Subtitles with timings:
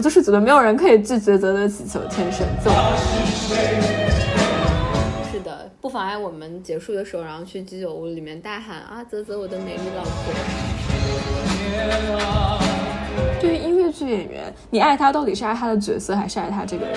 [0.00, 2.70] 就是觉得没有人可以拒绝泽泽祈求天神奏。
[5.30, 10.10] 是的，不妨碍我们结束的时候，然后去居酒屋里面大喊啊，泽泽我的美丽老婆。
[13.40, 16.96] 对于音乐剧演员，你爱他到底是爱他的角色，还是爱他这个人？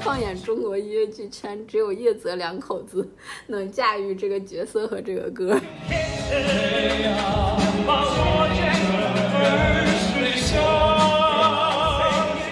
[0.00, 3.08] 放眼中国音乐剧圈，只有叶泽两口子
[3.48, 5.58] 能驾驭这个角色和这个歌。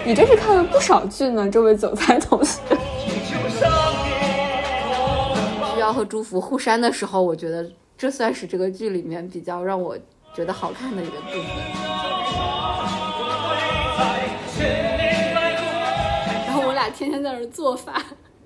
[0.07, 2.61] 你真是看了不少剧呢，这位韭菜同学。
[5.73, 7.67] 需要和朱福互删的时候，我觉得
[7.97, 9.97] 这算是这个剧里面比较让我
[10.35, 11.41] 觉得好看的一个部分。
[16.45, 17.95] 然后我俩天天在那儿做饭，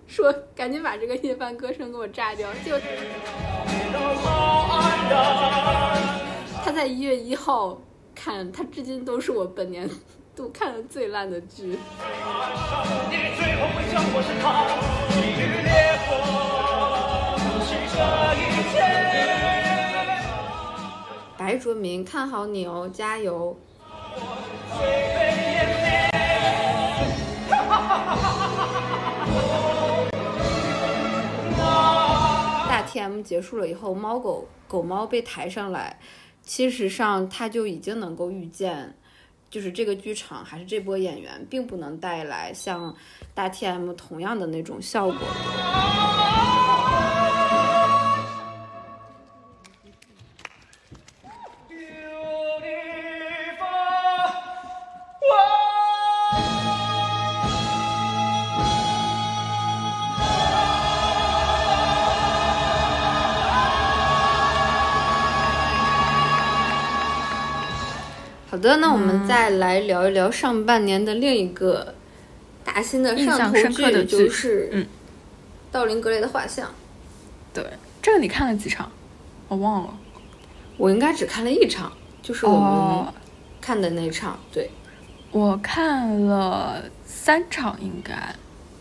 [0.08, 2.48] 说赶紧把这个夜半歌声给我炸掉。
[2.66, 2.76] 就
[6.70, 7.76] 他在一月一号
[8.14, 9.90] 看，他至今都是我本年
[10.36, 11.80] 度看的最烂的剧。
[21.36, 23.58] 白卓明，看好你哦，加油！
[32.68, 35.98] 大 TM 结束了以后，猫狗狗猫被抬上来，
[36.50, 38.92] 其实上他就已经能够预见，
[39.52, 42.96] 就是这个剧场还是这波演员并不能带来像
[43.36, 45.20] 大 TM 同样的那种效果。
[68.62, 71.96] 的，那我们再来聊一聊上半年的另一个
[72.64, 74.84] 大新的上头剧，就是嗯，
[75.72, 76.68] 《道林格雷的画像》。
[77.54, 77.66] 对，
[78.02, 78.92] 这个你看了几场？
[79.48, 79.98] 我忘了。
[80.78, 83.14] 我应该只看了一场，就是我
[83.60, 84.40] 看的那场。
[84.54, 84.70] 对，
[85.32, 88.14] 我看了三场，应该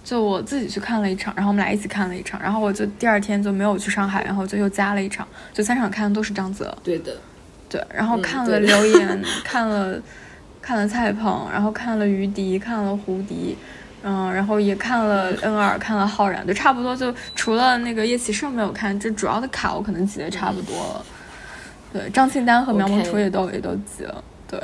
[0.04, 6.76] 就我自己去看了一场，然后我们俩一起看了一场，然后我就第二天就没有去上海，然后就又加了一场，就三场看的都是张泽。
[6.84, 7.16] 对的，
[7.68, 10.00] 对，然后嗯看了刘岩，看了
[10.62, 13.56] 看了蔡鹏，然后看了于迪，看了胡迪，
[14.02, 21.04] 嗯，然后也看了恩尔，看了浩然，就差不多就除了那个叶启胜没有看，就主要的卡我可能挤得差不多了。
[21.92, 24.22] 对，张庆丹和苗萌楚也都也都挤了。
[24.46, 24.60] 对，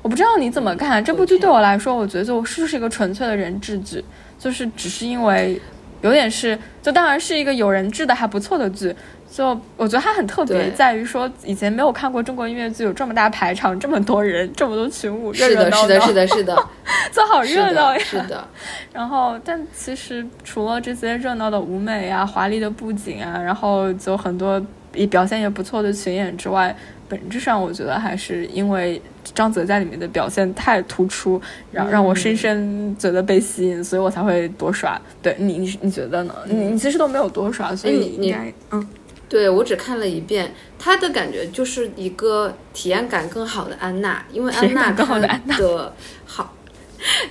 [0.00, 4.02] 我不知道你怎么看这部剧，对我来说，我觉得就是不是一个纯粹的人质剧，
[4.38, 5.60] 就是只是因为
[6.00, 8.94] 有点是，就当然是一个有人质的还不错的剧。
[9.34, 16.68] 就我觉得它很特别，在于说以前没有看过中国音乐剧有这么大排场，这么多人，这么多群舞，热是的，热闹是的，是的，是的，
[17.10, 18.00] 就好热闹呀的，。
[18.04, 18.46] 是的，
[18.92, 24.60] 然后，但其实除了这些热闹的舞美啊、华丽的布景啊，然后就很多
[24.94, 26.76] 也表现也不错的群演之外，
[27.08, 29.00] 本质上我觉得还是因为
[29.32, 35.00] 张泽在里面的表现太突出，让让我深深觉得被吸引，所以我才会多刷。
[35.22, 36.34] 对你，你你觉得呢？
[36.44, 38.86] 你你其实都没有多刷，所以你应该嗯。
[39.32, 45.26] 对我只看了一遍，他的感觉就是一个体验感更好的安娜，因为安娜更好的
[46.26, 46.54] 好，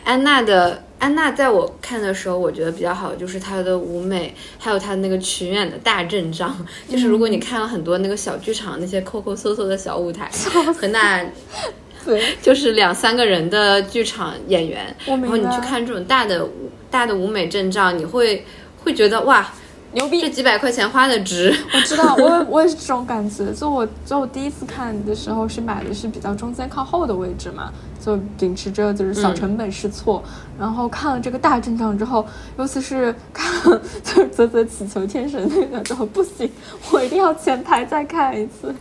[0.04, 6.66] 安娜的安娜在我看的时候，我觉得比较好就是她的舞美，还有她那个群演的大阵仗。
[6.90, 10.28] 就是如果你看了很多那个小剧场那些抠抠搜搜的小舞台，
[10.74, 11.24] 和那
[12.04, 18.44] 对，就是两三个人的剧场演员，然后你去看这种大的舞大的舞美阵仗，你会
[18.84, 19.48] 会觉得哇，
[19.94, 20.30] 牛逼这！
[20.30, 21.54] 几百块钱花的值。
[21.74, 23.52] 我知道，我也 我也是这种感觉。
[23.54, 27.72] 就我就我第一次看的时候是买的是比较中间靠后的位置嘛，
[28.04, 30.24] 就秉持着就是小成本试错，
[30.58, 32.26] 然后看了这个大阵仗之后，
[32.58, 36.50] 尤其是看了就是泽泽祈求天神那个之后，不行，
[36.92, 38.74] 我一定要前排再看一次。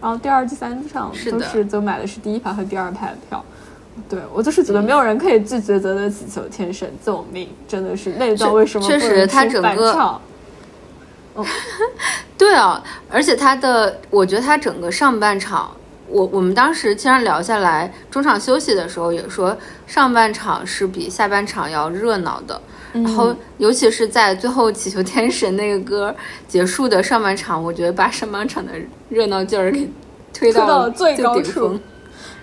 [0.00, 3.44] 然后第二、第三场都是就买的是第一排和第二排的票。
[4.08, 7.48] 对我就是觉得没有人可以拒绝泽泽祈求天神，救命！
[7.66, 10.20] 真的是那段为什么确实不能出他整个
[12.36, 15.70] 对啊，而且他的，我觉得他整个上半场，
[16.08, 19.56] 我我们当时其实聊下来，中场休息的时候也说，
[19.86, 22.60] 上半场是比下半场要热闹的。
[22.92, 26.14] 然后，尤其是在最后祈求天神那个歌
[26.48, 28.72] 结束的上半场，我觉得把上半场的
[29.10, 29.80] 热闹劲儿给
[30.32, 31.80] 推推到最高顶处峰。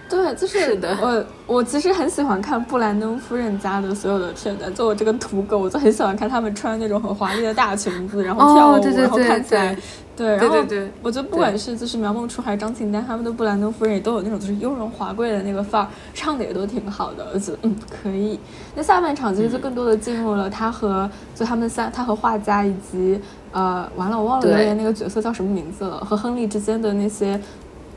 [0.09, 0.97] 对，就是是的。
[1.01, 9.75] 我我其实很喜欢看布兰登夫人家的所有的片段，就我这个土狗，我就很喜欢看他们穿那种很华丽的大裙子，然后跳舞，哦对对然后看起来
[10.15, 10.89] 对对，然后对。
[11.01, 18.39] 我觉得不管是就是苗梦初还是张庆丹，他们的布兰登夫人也都有那种就是雍容华贵的那个范儿，唱的也都挺好的，我觉得嗯可以。
[18.75, 23.19] 那下半场其实就更多的进入了他和就他们三，他和画家以及
[23.51, 27.39] 呃完了我忘了那个角色叫什么名字了，和亨利之间的那些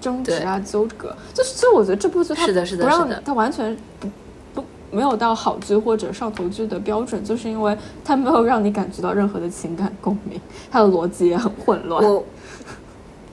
[0.00, 4.09] 争执啊纠葛，就是其实我觉得这部剧它是的是的不让的它完全不
[4.55, 10.41] 不没有到好剧或者上头剧的标准，就是因为它没有让你感觉到任何的情感共鸣，
[10.71, 12.03] 它的逻辑也很混乱。
[12.05, 12.25] 我，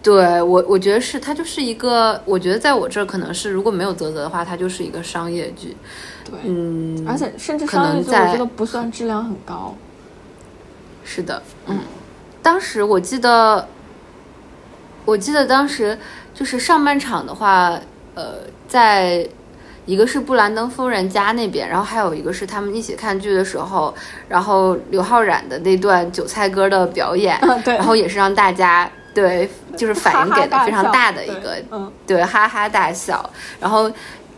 [0.04, 5.76] 对我我觉得是它就是一个，我觉得在我这儿可能是如果没有泽泽的话，它就是一个商业剧。
[6.24, 9.74] 对，嗯，而且甚至可商业剧我觉得不算质量很高。
[11.04, 11.80] 是的，嗯，
[12.42, 13.68] 当时我记得，
[15.06, 15.98] 我记得当时
[16.36, 17.80] 就是上半场的话，
[18.14, 18.36] 呃，
[18.68, 19.26] 在
[19.86, 23.94] 一个是布兰登夫人家那边，然后还有一个是他们一起看剧的时候，
[24.28, 31.56] 然后刘昊然的那段韭菜歌的表演，对然后也是让大家对就是反应给的非常大的一个
[32.06, 33.30] 对哈哈大笑，
[33.60, 33.90] 然后，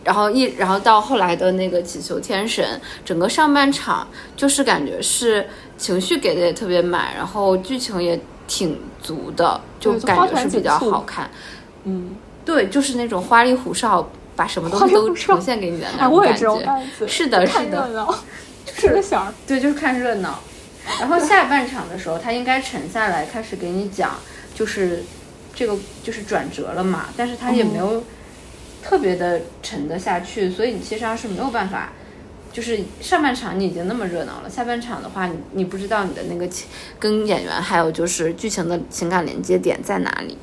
[0.04, 4.06] 然后一，然后到后来的那个祈求天神，整个上半场
[4.36, 5.44] 就是感觉是
[5.76, 11.28] 情绪给的也特别满，然后剧情也挺足的，就感觉是比较好看。
[11.88, 12.10] 嗯，
[12.44, 17.06] 对，就是那种花里胡哨，把什么东西都呈现给你的那种感觉。
[17.06, 18.06] 是的，是的，
[18.76, 19.32] 就是想。
[19.46, 20.38] 对，就是看热闹。
[21.00, 24.16] 然后下半场的时候，他应该沉下来，开始给你讲，
[24.54, 25.02] 就是
[25.54, 28.04] 这个就是转折了嘛，但是他也没有
[28.82, 31.92] 特别的沉得下去，所以你其实上是没有办法。
[32.50, 36.66] 就是上半场你已经那么热闹了，下半场的话，你你不知道你的那个情
[36.98, 40.36] 跟演员还有就是剧情的情感连接点在哪里。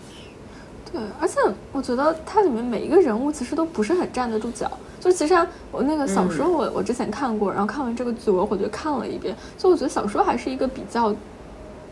[0.96, 1.40] 对，而且
[1.74, 4.72] 我觉得它里面每一个人物其实都不是很站得住脚。
[5.02, 5.36] 就其实
[5.72, 11.14] 我那个小说我、我之前看过，然后看完这个剧我又回去看了一遍，就我觉得小说还是一个比较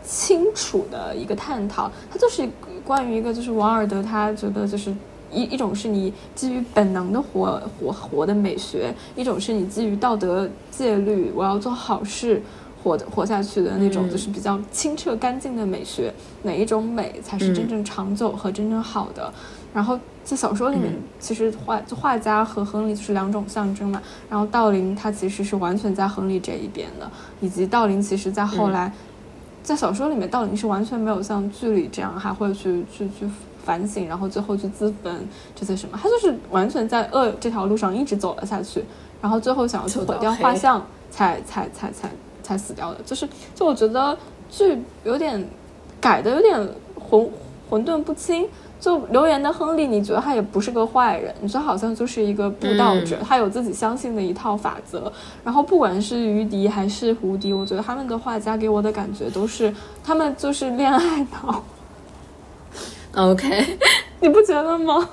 [0.02, 2.48] 清楚的一个探讨，它就是
[2.82, 4.94] 关于一个就是王尔德他觉得就是。
[5.32, 12.40] 一一种是你基于本能的活活活的美学，一种是你基于道德戒律，我要做好事
[12.84, 16.12] 活的活下去的那种，嗯就是比较清澈干净的美学。
[16.42, 19.32] 哪一种美才是真正长久和真正好的？
[19.72, 24.00] 然后在小说里面，嗯其实画就画家和亨利就是两种象征嘛。
[24.28, 27.10] 然后道林他其实是完全在亨利这一边的，
[27.40, 28.92] 以及道林其实在后来，
[29.62, 33.28] 在小说里面，道林是完全没有像剧里这样还会去去去
[33.64, 35.26] 反省，然后最后去自焚
[35.56, 38.84] 这些什么，他就是完全在恶这条路上一直走了下去，
[39.22, 42.10] 然后最后想要去毁掉画像，才才才才
[42.44, 43.00] 才死掉的。
[43.04, 44.16] 就是就我觉得
[44.48, 45.44] 剧有点
[46.00, 46.56] 改的有点
[46.94, 47.28] 混
[47.68, 48.46] 混沌不清。
[48.80, 55.10] 就留言的亨利，你觉得他也不是个坏人，你觉得好像就是一个布道者，嗯他有自己相信的一套法则。
[55.42, 61.64] 然后不管是于迪还是胡迪，我觉得他们的画家给我的感觉都是，他们就是恋爱脑
[63.14, 63.78] ，OK，
[64.20, 65.08] 你不觉得吗？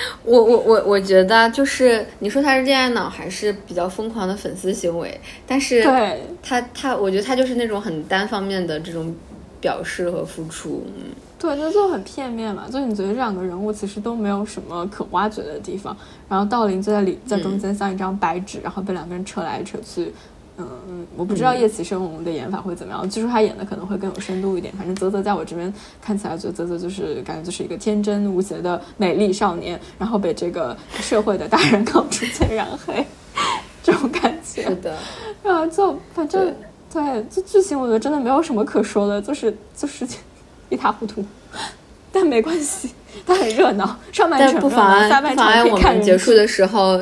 [0.24, 9.14] 我我我我觉得就是你说他是恋爱脑，还是比较疯狂的粉丝行为，但是对，他他，我觉得他就是那种很单方面的这种
[9.60, 11.04] 表示和付出，嗯，
[11.38, 12.66] 对，那就很片面嘛。
[12.70, 15.96] 就你觉得这两个人物其实都没有什么可挖掘的地方，
[16.28, 20.12] 然后道林就在里在中间像一张白纸，然后被两个人扯来扯去。
[20.58, 24.74] 嗯，我不知道叶启生的演法会怎么样，据说他演的可能会更有深度一点。
[24.76, 25.72] 反正泽泽在我这边
[26.02, 33.06] 看起来，觉得泽泽就是感觉就是一个天真无邪的美丽少年，然后被这个社会的大人 搞逐渐染黑，
[33.82, 34.64] 这种感觉。
[34.64, 34.96] 是的，
[35.44, 36.52] 然后就反正
[36.92, 40.04] 对，这剧情我觉得真的没有什么可说的，就是就是
[40.70, 41.24] 一塌糊涂，
[42.10, 42.90] 但没关系，
[43.24, 43.96] 它很热闹。
[44.10, 47.00] 上半但场不妨碍下半不妨碍我场可以看结束的时候，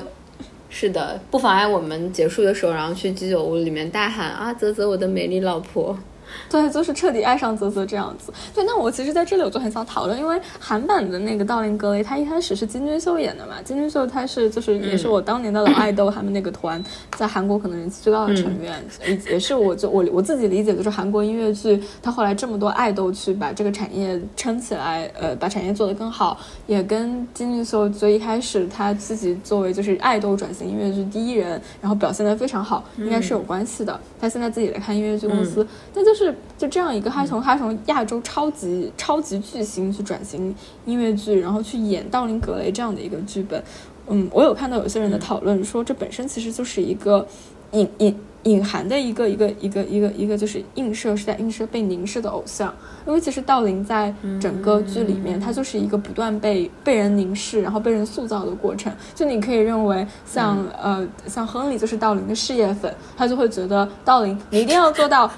[0.79, 5.99] 是的，不妨碍我们结束的时候，然后去居酒屋里面大喊啊，泽泽，我的美丽老婆。
[6.51, 8.33] 对，就是彻底爱上泽泽这样子。
[8.55, 16.83] 对，那我其实在这里我就很想讨论，因为韩版的那个道林格雷，他一开始是金俊秀演的嘛，金俊秀他是就是也是我当年的老爱豆，他们那个团
[17.17, 33.99] 在韩国可能人气最高的成员，也也是我就我我自己理解就是韩国音乐剧，他后来这么多爱豆去把这个产业撑起来，呃，把产业做得更好，也跟金俊秀最一开始他自己作为就是爱豆转型音乐剧第一人，然后表现得非常好，应该是有关系的。
[34.21, 36.16] 他现在自己来看音乐剧公司，但就是
[36.57, 40.55] 就这样一个，他从他从亚洲超级超级巨星去转型
[40.85, 43.63] 音乐剧，然后去演道林格雷这样的一个剧本。
[44.09, 47.27] 嗯，我有看到有些人的讨论说，这本身其实就是一个
[47.73, 52.73] 隐隐隐含的一个一个一个一个一个就是映射是在映射被凝视的偶像，
[53.05, 58.93] 因为其实道林在整个剧里面，他就是一个不断被被人凝视，然后被人塑造的过程。
[59.13, 65.29] 就你可以认为，像呃像亨利就是道林的事业粉，他就会觉得道林你一定要做到，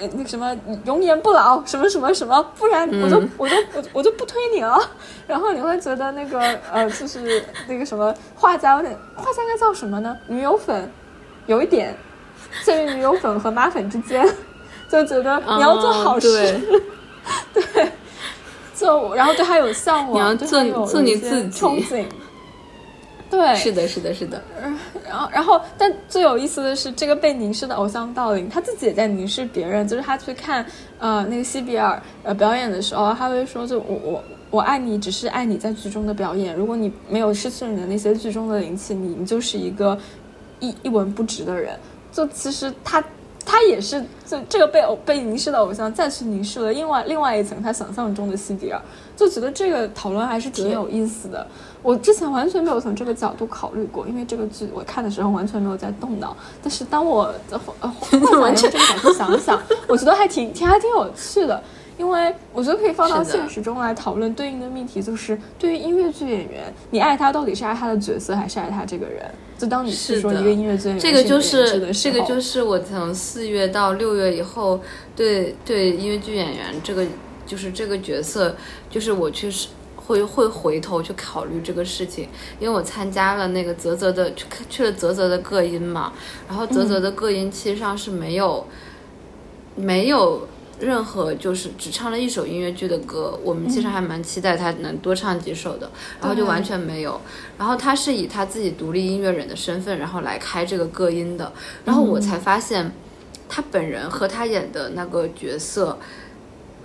[0.00, 4.78] 呃那什么永远不老，什么什么什么，不然我就我就我我就不推你了。
[5.26, 6.40] 然后你会觉得那个
[6.72, 10.16] 呃就是那个什么画家有点画家应该叫什么呢？
[10.28, 10.90] 女友粉，
[11.46, 11.96] 有一点。
[12.64, 14.22] 介于女友粉和妈粉之间，
[14.86, 16.60] 就觉得你要做好事，
[17.54, 17.90] 对，
[18.76, 22.04] 就然后对他有向往，你要做做你自己憧憬，
[23.32, 24.42] 对，是的，是的，是的。
[25.08, 29.88] 然后，然后，但最有意思的是，这个被凝视的偶像道林，他自己也在凝视别人。
[29.88, 30.64] 就是他去看
[30.98, 36.54] 呃那个西比尔呃表演的时候，他会说：“就我我我爱你，只是爱你在剧中的表演。
[36.54, 39.98] 如果你没有失去你的那些剧中的灵气，你你就是一个
[40.60, 41.78] 一一文不值的人。”
[42.12, 43.02] 就其实他，
[43.44, 48.80] 他也是就这个被被凝视的偶像，再去凝视了另外另外一层他想象中的西迪尔，
[49.16, 51.46] 就觉得这个讨论还是挺有意思的。
[51.82, 56.36] 我之前完全没有从这个角度考虑过，因为这个剧我看的时候完全没有在动脑。
[56.62, 61.62] 但是当我呃换这个角度想想，我觉得还挺挺还挺有趣的。
[62.02, 69.24] 因为我觉得可以放到现实中来讨论对应的命题，就是对于音乐剧演员，你爱他到底是爱他的角色，还是爱他这个人？
[69.56, 74.80] 就当你是说一个音乐剧演员，这个就是这个就是我从四月到六月以后，
[75.14, 77.06] 对对音乐剧演员这个
[77.46, 78.56] 就是这个角色，
[78.90, 79.48] 就是我去
[79.94, 82.28] 会会回头去考虑这个事情，
[82.58, 86.12] 因为我参加了那个泽泽的去去了泽泽的个音嘛，
[86.48, 88.66] 然后泽泽的个音其实上是没有
[89.76, 90.48] 没有。
[90.82, 95.88] 任何就是只唱了一首音乐剧的歌，我们其实还蛮期待他能多唱几首的，
[96.20, 97.20] 然后就完全没有。
[97.56, 101.52] 然后他是以他自己独立音乐人的身份，然后来开这个歌音的。
[101.84, 102.92] 然后我才发现，
[103.48, 105.96] 他本人和他演的那个角色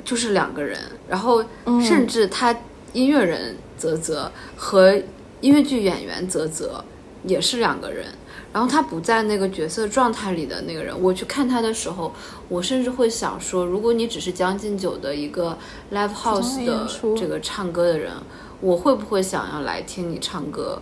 [0.06, 0.80] 就是两个人。
[1.10, 1.44] 然后
[1.82, 2.56] 甚至他
[2.94, 4.96] 音乐人泽泽和
[5.42, 6.86] 音乐剧演员泽泽
[7.24, 8.06] 也是两个人。
[8.54, 12.12] 然后他不在那个角色状态里的那个人，我去看他的时候，
[12.50, 15.56] 我甚至会想说，如果你只是将进酒的一个
[15.94, 18.12] live house 的这个唱歌的人，
[18.60, 20.82] 我会不会想要来听你唱歌？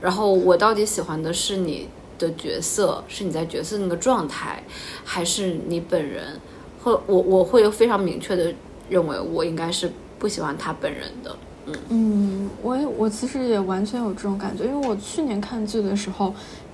[0.00, 1.88] 然后我到底喜欢的是你
[2.18, 4.62] 的角色，是你在角色那个状态，
[5.04, 6.40] 还是你本人？
[6.82, 8.54] 或我我会非常明确的
[8.88, 11.36] 认为，我应该是不喜欢他本人的。
[11.66, 16.32] 嗯嗯，我我其实也完全有这种感觉，因为我去年看剧的时候。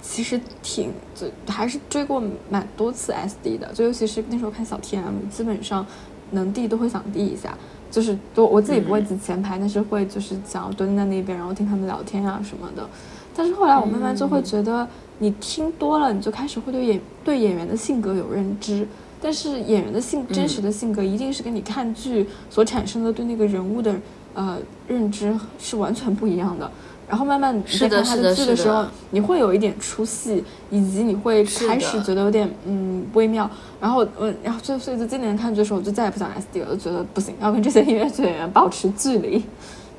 [0.08, 5.84] 其实挺就还是追过蛮多次 SD 的，就尤其是那时候看小 TM，基本上
[6.30, 7.58] 能递都会想递一下，
[7.90, 12.88] 就是都我自己不会挤前排，但是会就是想要蹲在那边，然后听他们聊天啊什么的。
[13.34, 18.86] 但是后来我慢慢就会觉得，你听多了，你就开始会对演对演员的性格有认知，
[19.20, 23.94] 但是演员的性真实的性格一定是跟你看剧所产生的对那个人物的
[24.34, 26.70] 呃认知是完全不一样的。
[27.08, 33.48] 然后慢慢你在看他的剧的时候，你会有一点出戏，以及你会开始觉得有点嗯微妙。
[33.80, 39.44] 然后嗯，然后所以就今年看剧的时候，我就再也不想 SD 了，就觉得不行，要跟这些音乐剧演员保持距离。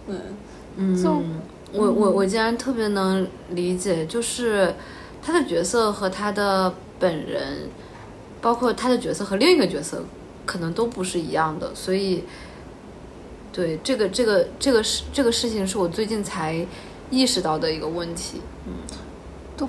[0.07, 0.19] 嗯
[0.75, 1.09] 嗯，就
[1.71, 4.75] 我我我竟然特别能理解，就是
[5.23, 7.69] 他的角色和他的本人，
[8.41, 10.03] 包括他的角色和另一个角色，
[10.45, 11.71] 可能都不是一样的。
[11.73, 12.25] 所以，
[13.53, 16.67] 对这个这个这个事这个事情，是我最近才。
[17.09, 18.73] 意识到的一个问题，嗯，
[19.55, 19.67] 对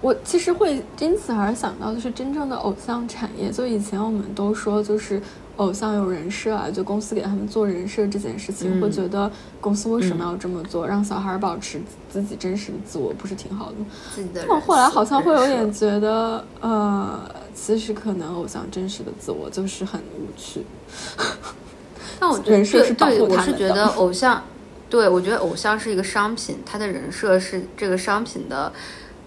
[0.00, 3.50] 我其实会因此而想到的是真正的偶像产业。
[3.50, 5.20] 就以前我们都说，就是
[5.56, 13.86] 偶像有人设啊，就公司给他们做人设这件事情，会觉得公司为什么要这么做，让小孩保持自己真实的自我，不是挺好的吗？
[14.48, 17.18] 但后来好像会有点觉得，呃，
[17.54, 20.64] 其实可能偶像真实的自我就是很无趣。
[22.20, 23.36] 但我人设是保护他们的。
[23.36, 24.42] 我是觉得偶像。
[24.88, 28.72] 对，我觉得偶像是一个商品，他的人设是这个商品的，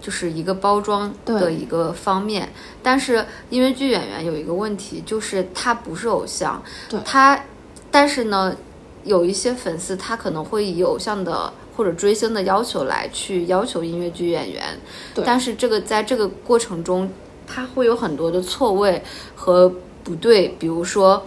[0.00, 2.48] 就是一个包装的一个方面。
[2.82, 6.62] 但是音乐剧演员有一个问题，就是他不是偶像，
[7.04, 7.44] 他，
[7.90, 8.56] 但是呢，
[9.04, 14.80] 有一些粉丝他可能会以偶像的或者追星的要求来去要求音乐剧演员，
[15.26, 17.12] 但是这个在这个过程中，
[17.46, 19.02] 他会有很多的错位
[19.36, 19.70] 和
[20.02, 21.22] 不对，比如说。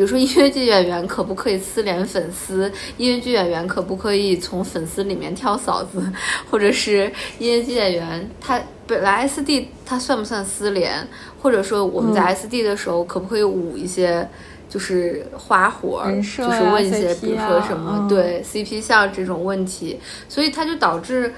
[0.00, 2.72] 比如说，音乐剧演员可不可以私联粉丝？
[2.96, 6.10] 音乐剧演员可不可以从粉丝里面挑嫂子？
[6.50, 11.06] 或者是音乐剧演员他本来 SD 他算不算私联？
[11.42, 14.26] 或者说我们在 SD 的时候可不可以舞一些
[14.70, 16.02] 就是花活？
[16.10, 21.34] 就是问一些，比如说什么对 CP 像这种问题，所以它就导致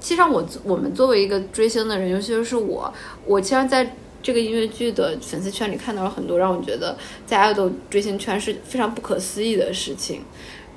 [0.00, 2.92] 其实我我们作为一个追星的人，尤其是我，
[3.24, 3.94] 我其实在
[4.26, 10.20] 这个音乐剧的粉丝圈里看到了很多让我觉得在爱豆追星圈是非常不可思议的事情。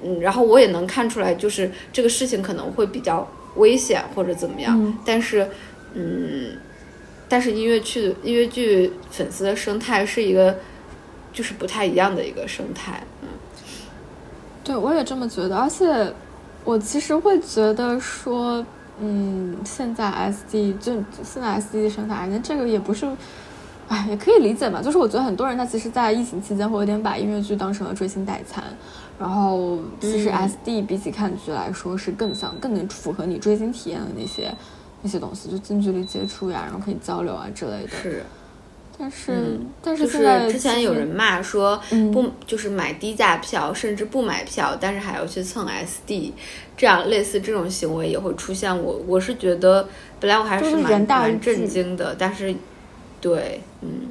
[0.03, 5.49] 嗯，然后我也能看出来，就是这个事情可能会比较危险或者怎么样，但是，
[5.95, 6.59] 嗯，
[7.27, 10.55] 但是音乐剧音乐剧粉丝的生态是一个。
[11.31, 13.27] 就是不太一样的一个生态，嗯，
[14.63, 15.85] 对我也这么觉得，而且
[16.65, 18.65] 我其实会觉得说，
[19.01, 20.05] 嗯，现在
[20.51, 23.07] SD 就现在 SD 的生态，那这个也不是，
[23.87, 24.81] 哎，也可以理解嘛。
[24.81, 28.63] 就是我觉得很多人他其实，在疫情期间会有点把音乐剧当成了追星代餐，
[29.17, 34.53] 然后其实 SD 比起看剧来说，是更像更能符合你追星体验的那些
[35.01, 37.89] 那些东西，就近距离接触呀，然后可以交流啊之类的。
[37.89, 38.23] 是。
[39.01, 41.79] 但是，但是现在之前有人骂说
[42.11, 46.33] 不，就是买低价票，甚至不买票，但是还要去蹭 SD，
[46.79, 48.71] 这样类似这种行为也会出现。
[48.81, 49.85] 我我是觉得，
[50.17, 52.55] 本来我还是蛮蛮震惊的，但是，
[53.19, 54.07] 对，嗯，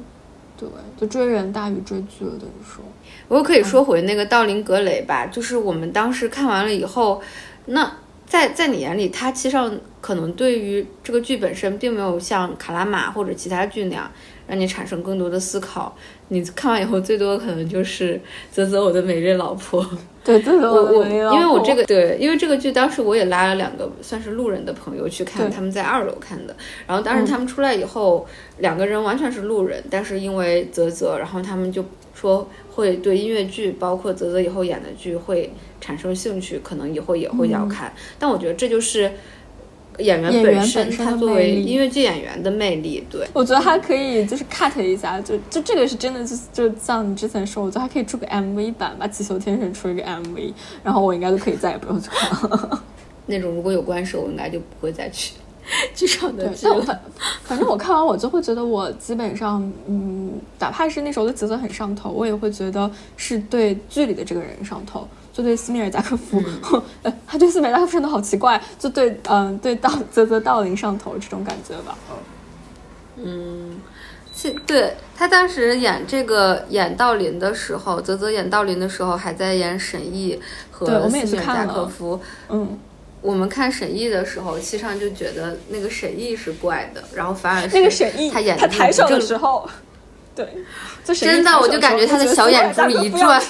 [0.54, 0.68] 对，
[1.00, 2.84] 就追人大于追剧了，等于说。
[3.28, 7.22] 我可以说回那个道林格雷吧，就是我们当时看完了以后，
[7.64, 7.90] 那
[8.26, 14.10] 在在你眼里，他其实上可能对于这个剧本身，并没有像卡拉玛或者其他剧那样。
[14.46, 15.94] 让你产生更多的思考。
[16.28, 18.20] 你看完以后，最多可能就是
[18.52, 19.84] 啧啧，我的美丽老婆。
[20.22, 26.54] 对，啧啧，我我因为我这个对，因为这个剧当时我也拉了两个算是路人的朋友去看，他们在二楼看的。
[26.86, 28.26] 然后当时他们出来以后，
[28.58, 31.82] 两个人完全是路人，但是因为啧啧，然后他们就
[32.14, 37.92] 说会对音乐剧，包括啧啧以后演的剧会产生兴趣，可能以后也会要看。
[38.18, 39.10] 但我觉得这就是。
[39.98, 50.52] 演员本身，他作为音乐剧演员的魅力，对我觉得他可以就是 cut 一下，就就这个是真的，就就像你之前说，我觉得他可以出个 MV 版吧，气球天神出一个 MV，
[50.82, 52.82] 然后我应该都可以再也不用去看了。
[53.26, 55.34] 那种如果有关手，我应该就不会再去
[55.94, 56.80] 剧场的剧了。
[56.80, 57.00] 反
[57.42, 65.06] 反正我看完我就会觉得，我基本上，嗯，哪怕是那时候的角色很上头，我也会觉得是对剧里的这个人上头。
[65.38, 66.42] 就对斯米尔加科夫，
[67.04, 71.96] 呃，他对斯米尔加科夫真的好奇怪，就对，嗯，对道泽泽道林上头这种感觉吧。
[73.14, 73.80] 嗯，
[74.34, 80.40] 是，对他当时演这个演道林的时候，泽泽演道林的时候还在演沈毅
[80.72, 82.20] 和斯米尔加科夫。
[82.48, 82.76] 嗯，
[83.20, 89.70] 我们看沈毅的时候，实上就觉得那个沈毅是怪的，然后反而那个沈毅他演他抬手的时候，
[90.34, 90.48] 对，
[91.14, 93.40] 真的我就感觉他的小眼珠一转。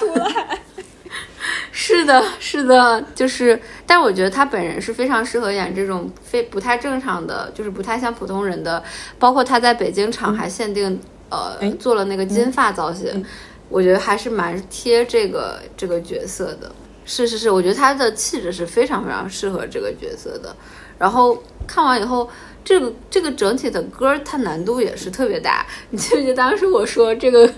[1.71, 8.83] 是的，是的，就是，但我觉得他本人是非常适合演这种非不太正常的，就是不太像普通人的。
[9.17, 13.23] 包括他在北京场还限定，呃，做了那个金发造型，
[13.69, 16.71] 我觉得还是蛮贴这个这个角色的。
[17.05, 20.55] 是是是，我觉得他的气质是非常非常适合这个角色的。
[20.97, 22.29] 然后看完以后，
[22.63, 25.65] 这个这个整体的歌，它难度也是特别大。
[25.89, 27.49] 你记不记得当时我说这个？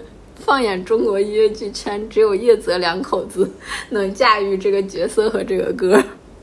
[0.51, 3.49] 放眼中国音乐剧圈，只有叶泽两口子
[3.91, 5.97] 能驾驭这个角色和这个歌，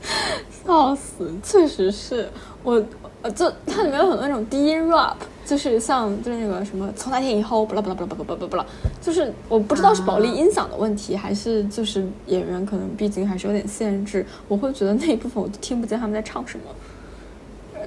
[0.65, 1.31] 笑死！
[1.43, 2.27] 确实是
[2.63, 2.83] 我，
[3.21, 5.13] 呃，就它里面有很多那种低音 rap，
[5.45, 8.65] 就是像就是那个什么从那天以后，不啦不啦不啦不啦不啦不啦，
[8.99, 16.63] 就是我不知道是保利音响的问题，还是就是演员可能毕竟还是有点限制，我会觉得那一部分我都听不见他们在唱什么。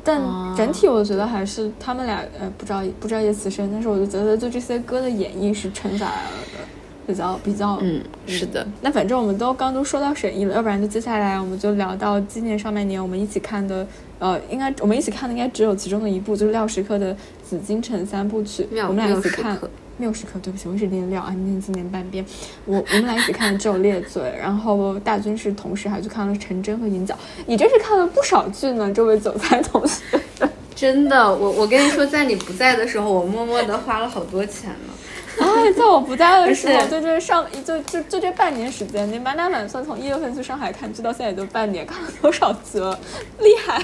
[0.05, 0.21] 但
[0.57, 6.59] 整体我觉得还是他们俩，呃，不知道不知道叶慈生，但是我就觉得就这些歌的演绎是撑下来了的，
[7.07, 8.67] 比较比较，嗯，是的。
[8.81, 13.87] 那反正我们都刚都说到沈译了，要不然就接下来我们就聊到今年上半年我们一起看的，
[14.19, 19.59] 呃，应该我们一起看的应该只有其中的一部，就是廖时科的《紫禁城三部曲》，我们俩一起看。
[20.03, 22.27] 六十克，对不起，我是念料啊，念今年半边。
[22.65, 27.15] 我我们俩一起看的只有《裂嘴》，然后大军是同时还去看了《陈真》和《银角》。
[27.47, 30.03] 你真是看了不少剧呢，这位总裁同学。
[30.75, 34.93] 真的，我我跟你说，在你不在的时候，我默默的花了好多钱呢。
[35.39, 42.99] 哎，在我不在的时候，就这上就就就这半年时间，你满打满算从一月份去上海看剧到现在也就半年，看了多少集了？
[43.39, 43.81] 厉害！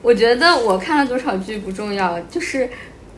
[0.00, 2.70] 我觉得我看了多少剧不重要，就是。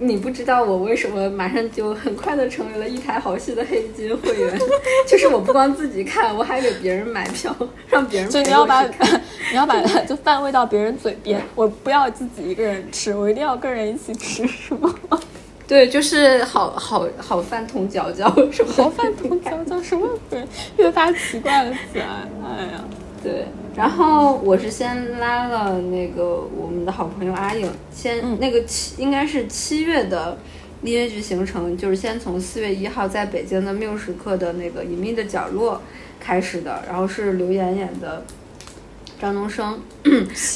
[0.04, 4.58] 你不知道我为什么马上就很快的成为了一台好戏的黑金会员，
[5.06, 7.54] 就是我不光自己看，我还给别人买票，
[7.88, 14.92] 让别人就 你要把你要把就饭喂到别人嘴边，我不要自己一个人吃，我一定要跟人一起吃，是吗？
[15.68, 20.42] 对，就是好好好饭同嚼嚼，是好饭同嚼嚼，什么鬼？
[20.76, 22.04] 越发奇怪了起来，
[22.44, 22.84] 哎呀。
[23.22, 30.36] 对，然后我是先拉了那个我们的好朋友阿颖，先那个七应该是七月的
[30.82, 35.80] 音乐剧行程，就是先从四月一号在北京的缪时刻的那个隐秘的角落
[36.18, 38.24] 开始的，然后是刘妍演的
[39.20, 39.80] 张东升，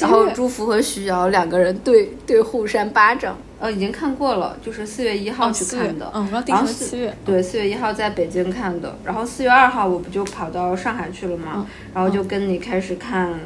[0.01, 3.37] 然后朱福和徐瑶两个人对对互扇巴掌。
[3.59, 6.11] 呃，已经看过了，就是四月一号去看的。
[6.13, 7.15] 嗯，然后七月。
[7.25, 11.65] 对，四月一号在北京看的，然后四月二号我不就跑到上海去了吗？
[11.93, 13.39] 然后就跟你开始看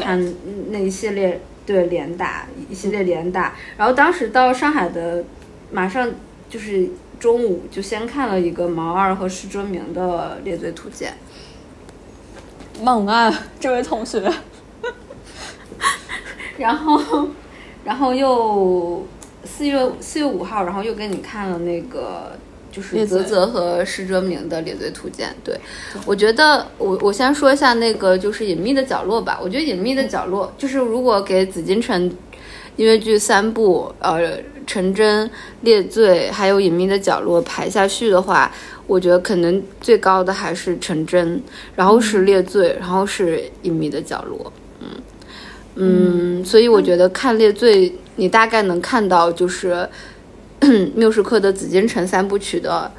[0.00, 0.34] 看
[0.70, 5.24] 那一系列对连打一系列连打，然后当时到上海的
[5.70, 6.10] 马上
[6.50, 11.14] 就是中午就先看了一个毛二和施哲明的《猎罪图鉴》。
[12.82, 14.20] 猛啊，这位同学！
[16.58, 17.28] 然后，
[17.84, 19.06] 然后又
[19.44, 22.32] 四月四月五号，然后又给你看了那个
[22.72, 25.28] 就是泽泽和施哲明的《猎罪图鉴》。
[25.44, 25.58] 对，
[26.06, 29.38] 我觉得我我先说一下那个就是《隐秘的角落》吧。
[29.42, 32.04] 我觉得《隐秘的角落》就是如果给紫禁城
[32.76, 35.30] 音乐剧三部，呃，陈真、
[35.60, 38.50] 列罪还有《隐秘的角落》排下序的话。
[38.86, 41.42] 我觉得可能最高的还是陈真，
[41.74, 44.88] 然后是列罪，然后是隐秘的角落，嗯
[45.76, 49.88] 嗯，所以我觉得看列罪，你大概能看到就是
[50.94, 52.90] 缪斯克的紫禁城三部曲的，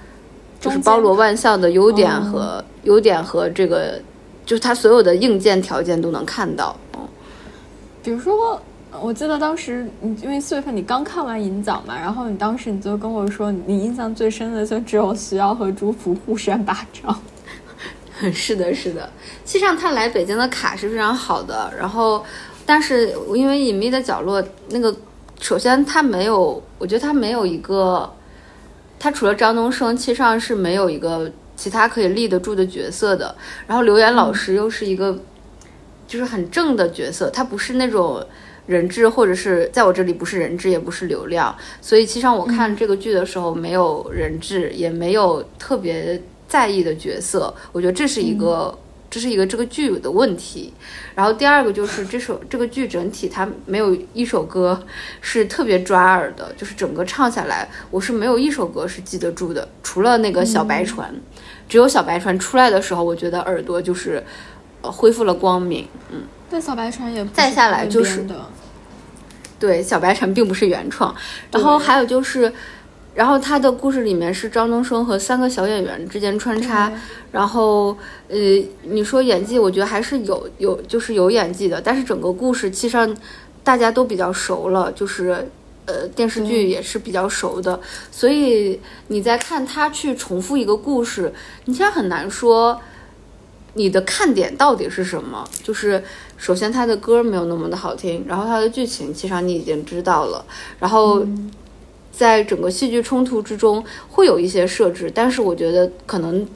[0.59, 4.01] 就是包罗万象的优点和优点和这个，
[4.45, 7.07] 就是它所有的硬件条件都能看到，嗯，
[8.03, 8.61] 比如说。
[9.01, 17.21] 我记得当时你因为四月份你刚看完《银枣》嘛，然后你当时你就跟我说，你印象最深的就只有徐瑶和朱福互扇巴掌。
[18.31, 19.09] 是的，是的。
[19.43, 22.23] 其实上他来北京的卡是非常好的，然后，
[22.65, 24.95] 但是因为《隐秘的角落》那个，
[25.39, 28.11] 首先他没有，我觉得他没有一个，
[28.99, 33.35] 他除了张东升，其实上是没有一个其他可以立得住的角色的。
[33.67, 35.17] 然后刘岩老师又是一个，
[36.07, 38.25] 就是很正的角色，他不是那种。
[38.67, 48.75] 人质，或者是在我这里不是人质，也不是流量，所以其实上我看这个剧的时候没有人质，也没有特别在意的角色，我觉得这是一个，
[49.15, 50.73] 这是一个这个剧的问题。
[51.15, 54.77] 然后第二个就是这首这个剧整体它没有一首歌
[55.21, 61.15] 是特别抓耳的，就是整个唱下来我是没有一首歌是记得住的，除了那个小白船，
[61.69, 64.21] 只有小白船出来的时候，我觉得耳朵就是
[64.81, 66.23] 呃恢复了光明，嗯。
[66.49, 68.27] 对，小白船也再下来就是，
[69.57, 71.15] 对，小白船并不是原创。
[71.53, 72.51] 然后还有就是，
[73.15, 76.91] 然后他的故事里面是张东升和三个小演员之间穿插。
[77.31, 77.97] 然后，
[78.27, 78.37] 呃，
[78.83, 81.81] 你说演技，我觉得还是有有，就是有演技的。
[81.81, 83.17] 但是整个故事其实上
[83.63, 85.49] 大家都比较熟了，就是
[85.85, 87.79] 呃电视剧也是比较熟的，
[88.11, 91.33] 所以你在看他去重复一个故事，
[91.65, 92.79] 你其实很难说。
[93.77, 95.45] 你的看点到底是什么？
[95.61, 96.01] 就是
[96.37, 100.45] 首先他的歌没有那么的好听，然后他的剧情其实你已经知道了，
[100.79, 101.27] 然后
[102.15, 106.47] 在整个戏剧冲突之中会有一些设置，但是我觉得可能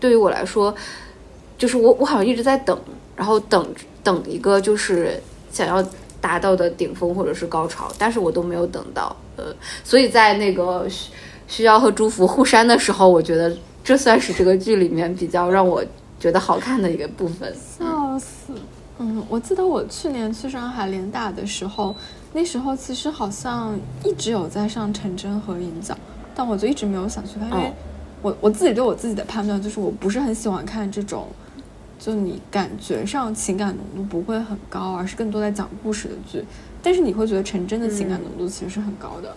[0.00, 0.74] 对于我来说，
[1.56, 2.78] 就是我我好像一直在等，
[3.14, 3.66] 然后等
[4.02, 5.82] 等一个就是想要
[6.20, 9.44] 达到的顶峰或者是高潮，但是我都没有等到，呃，
[9.82, 11.10] 所以在那个需
[11.46, 15.84] 需要和朱福互删的时候，我觉得这算是这个剧里面比较让我。
[16.20, 18.54] 觉得好看的一个部分，笑死。
[18.98, 21.94] 嗯，我记得我去年去上海联大的时候，
[22.36, 25.96] 那时候其实好像一直有在上陈真和银角，
[26.34, 27.72] 但我就一直没有想去看，因为
[28.22, 31.28] 我我自己对我自己的判断就是我不是很喜欢看这种，
[31.96, 36.44] 就你感觉上情感浓度不会很高，而是更多在讲故事的剧。
[36.82, 39.36] 但是你会觉得陈真的情感浓度其实是很高的。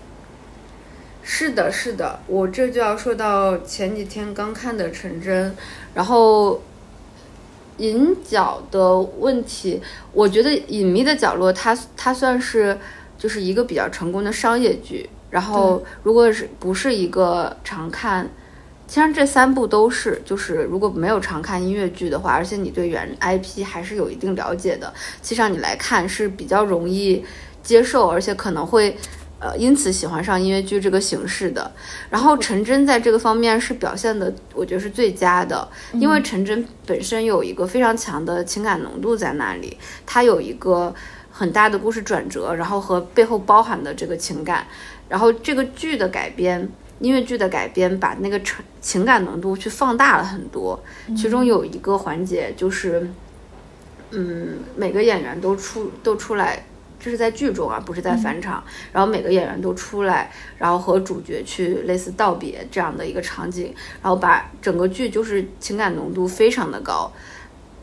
[1.22, 5.56] 是的，是的，我这就要说到前几天刚看的陈真，
[5.94, 6.60] 然后。
[7.78, 9.82] 隐角的问题，
[10.14, 12.78] 我觉得《隐秘的角落》它它算是
[13.18, 15.10] 就是一个比较成功的商业剧。
[15.30, 18.30] 然后，如果是不是一个常看，
[18.88, 27.24] 其实这三部都是，就是如果没有常看音乐剧的话，而且你对原 IP 还是有一定了解的，其实让你来看是比较容易
[27.62, 28.98] 接受，而且可能会。
[29.40, 31.72] 呃，因此喜欢上音乐剧这个形式的。
[32.10, 40.94] 然后陈真在这个方面是表现的，我觉得是最佳的，因为陈真本身有一个非常强的情感浓度在那里，他有一个
[41.32, 44.66] 很大的故事转折，然后和背后包含的这个情感，
[45.08, 46.68] 然后这个剧的改编，
[47.00, 50.84] 音乐剧的改编，把那个情情感浓度去放大了很多。
[51.16, 53.08] 其中有一个环节就是，
[54.10, 56.66] 嗯，每个演员都出都出来。
[57.00, 58.64] 这是在剧中啊，不是在返场。
[58.92, 67.12] 然后每个演员都出来，然后和主角去类似道别这样的一个场景，然后把整个剧就是情感浓度非常的高。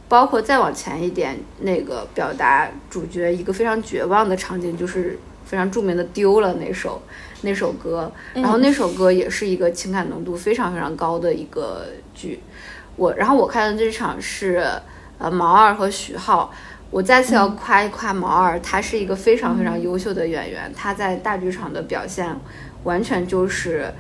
[0.08, 7.00] 包括再往前一点，那个表达主角一个非常绝望的场景，就是非常著名的《丢了》那首
[7.42, 8.12] 那首歌。
[8.34, 12.40] 然后那首歌也是一个情感浓度非常非常高的一个剧。
[12.96, 14.62] 我然后我看的这场是
[15.18, 16.52] 呃毛二和徐浩。
[16.94, 22.24] 我再次要夸一夸毛二，他是一个非常非常优秀的演员，他在大剧场的表现
[22.84, 23.92] 完全就是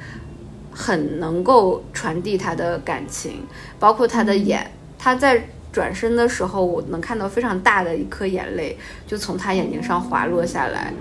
[0.70, 3.44] 很能够传递他的感情，
[3.80, 8.78] 包括他的眼，他在转身的时候，我能看到非常大的一颗眼泪
[9.08, 10.92] 就从他眼睛上滑落下来，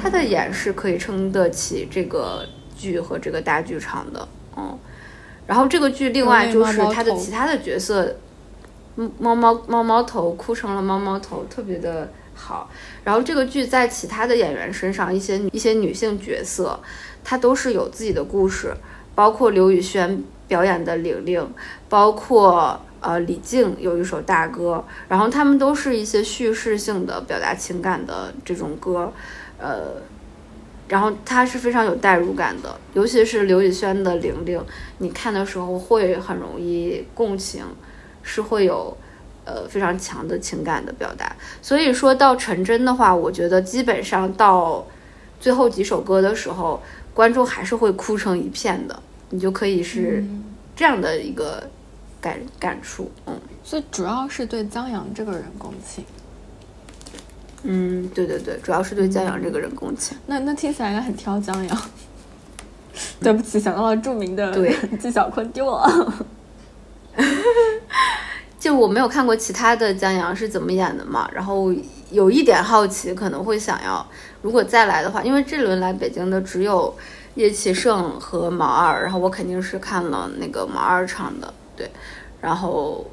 [0.00, 4.78] 他的眼是可以撑得起这个剧和这个大剧场的，嗯。
[5.48, 8.18] 然后这个剧另外就是他的其他的角色。
[8.96, 12.68] 猫猫猫猫头哭成了猫猫头，特别的好。
[13.04, 16.78] 然后这个剧在其他的演员身上，一些一些女性角色，
[17.24, 18.74] 她都是有自己的故事，
[19.14, 21.48] 包括刘宇轩表演的玲玲，
[21.88, 29.12] 包括呃李静有一首大歌，然后他们都是一些叙事性的表达情感的这种歌，
[29.58, 30.02] 呃，
[30.88, 34.60] 然后它是非常有代入感的，尤其是刘宇轩的玲玲，
[34.98, 37.64] 你看的时候会很容易共情。
[38.30, 38.96] 是会有，
[39.44, 41.34] 呃，非常强的情感的表达。
[41.60, 44.86] 所以说到陈真的话，我觉得基本上到
[45.40, 46.80] 最后几首歌的时候，
[47.12, 49.02] 观众还是会哭成一片的。
[49.30, 50.24] 你就可以是
[50.76, 51.62] 这样的一个
[52.20, 53.36] 感感触，嗯。
[53.64, 56.04] 所以主要是对江阳这个人共情。
[57.64, 60.16] 嗯，对对对，主要是对江阳这个人共情。
[60.26, 61.78] 那那听起来应该很挑江阳。
[63.20, 66.14] 对不起，想到了著名的对 纪晓坤丢了。
[68.58, 71.72] 就我没有看过其他的江阳是怎么演的嘛，然后
[72.10, 74.06] 有一点好奇，可能会想要，
[74.42, 76.94] 如果再来的话，因为这轮来北京的只有
[77.36, 81.90] 叶启胜和毛二，然后我肯定是看了那个毛二唱的，对，
[82.40, 83.10] 然后，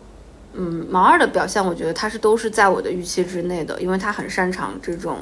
[0.54, 5.20] 嗯，毛二的表现，我觉得他是都是在我的预期之内的，因为他很擅长这种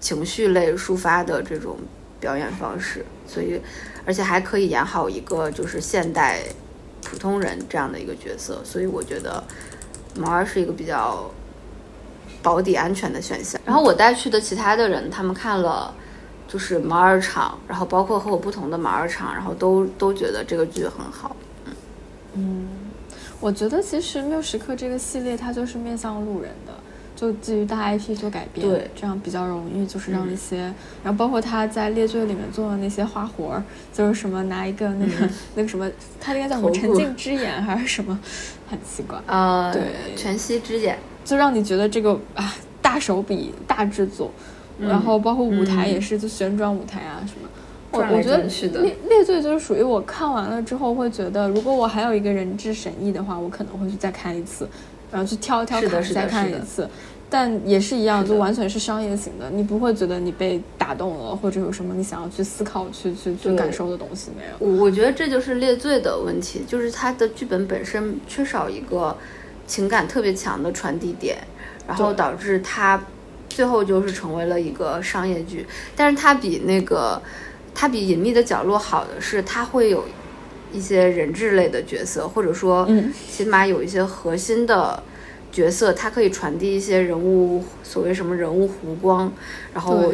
[0.00, 1.76] 情绪类抒发的这种
[2.18, 3.60] 表演方式，所以
[4.06, 6.40] 而且还可以演好一个就是现代。
[7.10, 9.42] 普通人这样的一个角色，所以我觉得
[10.14, 11.30] 毛二是一个比较
[12.42, 13.58] 保底安全的选项。
[13.64, 15.94] 然后我带去的其他的人，他们看了
[16.46, 21.34] 就是毛二场，然后包括和我不同的毛二场，然后都都觉得这个剧很好。
[21.64, 21.72] 嗯
[22.34, 22.68] 嗯，
[23.40, 26.74] 我觉得其实《缪时刻》这个系列它就是面向路人的。
[27.18, 30.58] 就基于大 IP 做改编，对，这样比较容易，就是让一些，
[31.02, 38.16] 然后包括他在《猎罪》里面做的那些花活儿，就是什么拿一个那个 那个什么，他应该叫什么沉浸之眼还是什么，
[38.70, 39.18] 很奇怪。
[39.26, 39.82] 呃，对，
[40.14, 44.30] 全息之眼，就让你觉得这个啊大手笔大制作，
[44.78, 47.48] 然后包括舞台也是，就旋转舞台啊什么。
[47.90, 48.48] 我我觉得
[48.80, 54.68] 《猎猎罪》就是属于我看完了之后会觉得，如果我还有一个人质审议的话，我可能会去再看一次。
[55.10, 56.88] 然后去挑一挑卡再看一次，
[57.30, 64.72] 但也是一样，就完全是商业型的，你不会觉得你被打动了，或者有什么你想要去思考、去去去感受的东西没有？
[64.72, 69.16] 我我觉得这就是列罪的问题，就是它的剧本本身缺少一个
[69.66, 71.38] 情感特别强的传递点，
[71.86, 73.02] 然后导致它
[73.48, 75.66] 最后就是成为了一个商业剧。
[75.96, 77.20] 但是它比那个
[77.74, 80.04] 它比隐秘的角落好的是，它会有。
[80.72, 82.88] 一些人质类的角色，或者说，
[83.30, 85.02] 起码有一些核心的
[85.50, 89.32] 角色，它可以传递一些人物所谓什么人物弧光，
[89.72, 90.12] 然后，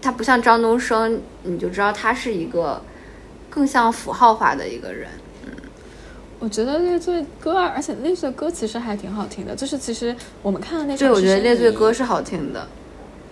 [0.00, 2.82] 他不像张东升，你就知道他是一个
[3.48, 5.08] 更像符号化的一个人。
[5.44, 5.50] 嗯，
[6.40, 12.66] 我觉得《列罪歌》，而且《列罪歌》其实还挺好听的，就是其实我们看的那首，对，我觉得《列罪歌》是好听的。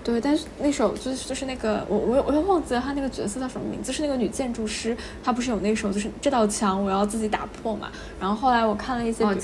[0.03, 7.91] 对，但是那首就是就是那个我我我又忘记了他那个角色叫什么名字，是那个女建筑师，她不是有那首就是这道墙我要自己打破嘛？
[8.19, 9.35] 然后后来我看了一些就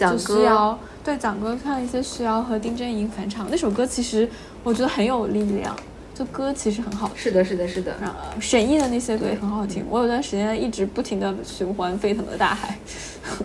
[1.04, 4.28] 对蒋哥看了一些徐瑶和丁真莹返场那首歌，其实
[4.64, 5.76] 我觉得很有力量，
[6.14, 7.10] 就歌其实很好。
[7.14, 7.94] 是的，是的，是的。
[8.40, 12.76] 沈译的那些歌也很好听，我有段时间一直不停的循环《沸腾的大海》，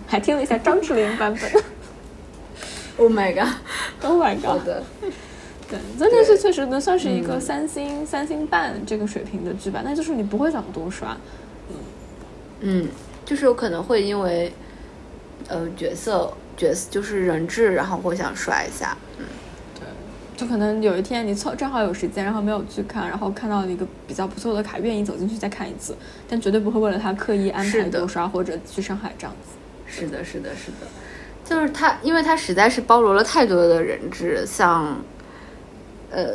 [0.08, 1.52] 还听了一下张智霖版本。
[2.98, 4.44] Oh my god！Oh my god！
[4.44, 4.82] 好的。
[5.72, 11.16] 对，真的是确实能算是一个三星、三星半这个水平的剧吧，那就是你不会想多刷，
[11.70, 11.76] 嗯，
[12.60, 12.88] 嗯，
[13.24, 14.52] 就是有可能会因为，
[15.48, 19.24] 呃，角色角色就是人质，然后会想刷一下，嗯，
[19.74, 19.86] 对，
[20.36, 25.96] 就可能有一天你凑正好有时间，然后没有去看，然后看到一个比较不错的卡，愿意走进去再看一次，
[26.28, 29.56] 但绝对不会为了他刻意安排多刷或者去上海这样子。
[29.86, 30.86] 是的，是的，是的，
[31.46, 34.94] 就是他，因为他实在是包罗了太多的人质，像。
[36.12, 36.26] 呃，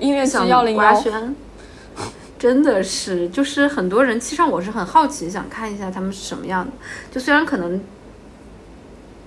[0.00, 1.02] 音乐剧幺零幺，
[2.36, 6.72] 真的是，就是很多人，其实我是很好奇，想看一下他们是什么样的。
[7.12, 7.80] 就虽然可能，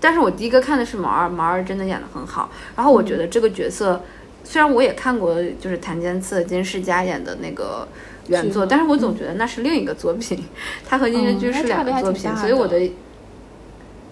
[0.01, 2.51] 但是我第一个看的是毛二，毛二真的演的很好。
[2.75, 4.03] 然后我觉得这个角色，
[4.43, 7.87] 虽然我也看过，就是檀健次、金世佳演的那个
[8.27, 10.43] 原作，但是我总觉得那是另一个作品，
[10.85, 12.91] 它和音乐剧是两个作品，所以我的，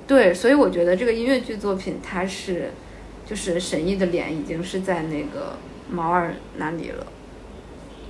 [0.07, 2.71] 对，所以我觉得这个音乐剧作品它是。
[3.25, 5.57] 就是沈毅的脸已经是在那个
[5.89, 7.07] 毛二那里了。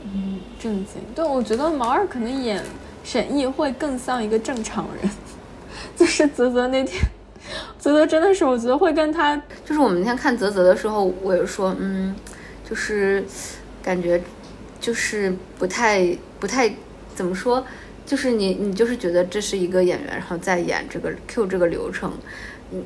[0.04, 1.02] 嗯，震惊。
[1.16, 2.64] 对，我觉得毛二可能演
[3.04, 5.10] 沈毅会更像一个正常人，
[5.96, 7.02] 就是泽泽那天，
[7.80, 12.16] 泽泽真的是我觉得会跟他，就是我们那天看泽泽的时候，我有说，嗯，
[12.70, 13.24] 就是
[13.82, 14.22] 感觉
[14.80, 16.72] 就是不太不太
[17.16, 17.66] 怎么说，
[18.06, 22.14] 就是你你就是觉得这是一个演员，然后再演这个 Q 这个流程，
[22.72, 22.84] 嗯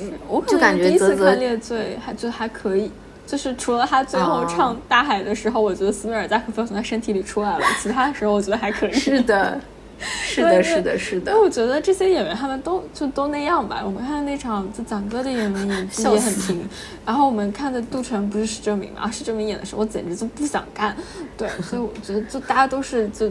[0.00, 2.90] 嗯，我就感觉第一次看猎罪还就还可以。
[3.26, 8.92] 就是除了他最后唱大海的时候，我觉得斯梅尔加克夫从他身体里出来了，其他的时候我觉得还可以。
[8.98, 9.60] 是的，
[10.00, 11.30] 是的，是的，是的。
[11.30, 13.82] 因为我觉得这些演员他们都就都那样吧。
[13.84, 16.68] 我们看那场就蒋哥的演员演技也很平，
[17.06, 20.96] 然后我们看的杜淳不是施正明嘛，施正明演的时候我简直就不想看。
[21.36, 23.30] 对，所以我觉得就大家都是就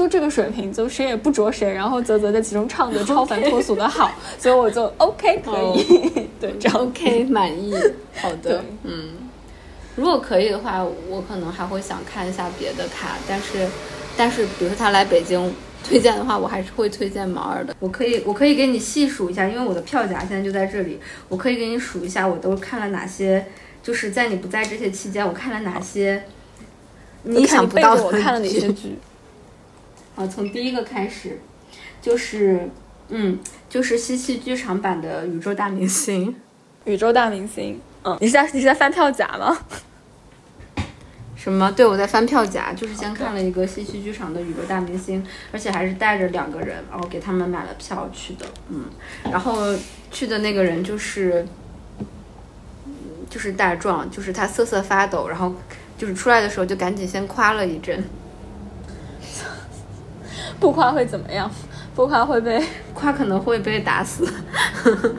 [0.00, 1.70] 都这个水平，就谁也不着谁。
[1.70, 4.10] 然后泽泽在其中唱的超凡脱俗的好，
[4.40, 7.74] 所以我就 OK 可以， 对，这样 OK 满意。
[8.16, 9.10] 好的，嗯。
[9.96, 13.68] 如果可以的话，我可能还会想看一下别的卡，但是，
[14.16, 15.52] 但是比如说他来北京
[15.84, 17.76] 推荐的话，我还是会推荐毛二的。
[17.78, 23.44] 我可以，我可以给你细数一下，因为我的票夹现在就在这里，我可以给你数一下，我都看了哪些，
[23.82, 26.22] 就是在你不在这些期间，我看了哪些
[27.24, 28.96] 你想不到的我看了哪些剧。
[30.20, 31.40] 啊，从第一个开始，
[32.02, 32.68] 就是，
[33.08, 33.38] 嗯，
[33.70, 36.28] 就是西戏剧场版的《宇宙大明星》。
[36.84, 39.56] 宇宙大明星，嗯，你是在你是在翻票夹吗？
[41.34, 41.72] 什么？
[41.72, 48.84] 对，我在翻票夹，就是先看了一个戏曲剧场的《宇宙大明星》，而且还是带着两个人，然后给他们买了票去的，嗯，
[49.30, 49.74] 然后
[50.10, 51.46] 去的那个人就是，
[53.30, 55.54] 就是大壮，就是他瑟瑟发抖，然后
[55.96, 58.04] 就是出来的时候就赶紧先夸了一阵，
[60.60, 61.50] 不夸会怎么样？
[61.96, 62.62] 不夸会被
[62.94, 64.24] 夸可能会被打死，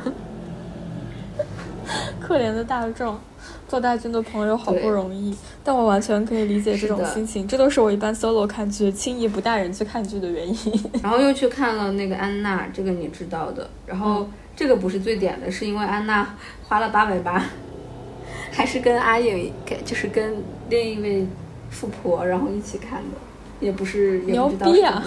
[2.21, 3.17] 可怜的大众。
[3.67, 7.47] 做大军的朋友好不容易，但我完全可以理解这种心情。
[7.47, 10.83] 这都是我一般 solo 看剧轻易不带人去看剧的原因。
[11.01, 13.69] 然后又去看了那个安娜，这个你知道的。
[13.85, 14.27] 然后
[14.57, 16.35] 这个不是最点的，是因为安娜
[16.67, 17.41] 花了八百八，
[18.51, 19.53] 还是跟阿影，
[19.85, 21.25] 就是跟另一位
[21.69, 23.17] 富婆然后一起看的，
[23.61, 25.01] 也不是牛逼啊！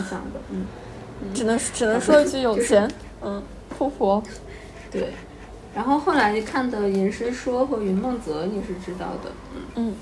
[0.51, 0.65] 嗯，
[1.35, 2.91] 只能只能说一句有钱，
[3.21, 3.43] 嗯，
[3.77, 4.23] 富婆，
[4.91, 5.09] 对。
[5.75, 9.95] 然后后来看的《吟诗说》和《云梦泽》，你是知道的，嗯嗯。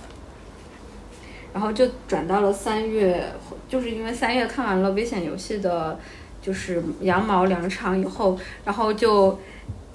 [1.54, 3.24] 然后就转到了三月，
[3.68, 5.98] 就是因为三月看完了《危险游戏》的，
[6.40, 9.38] 就是羊毛两场以后，然后就，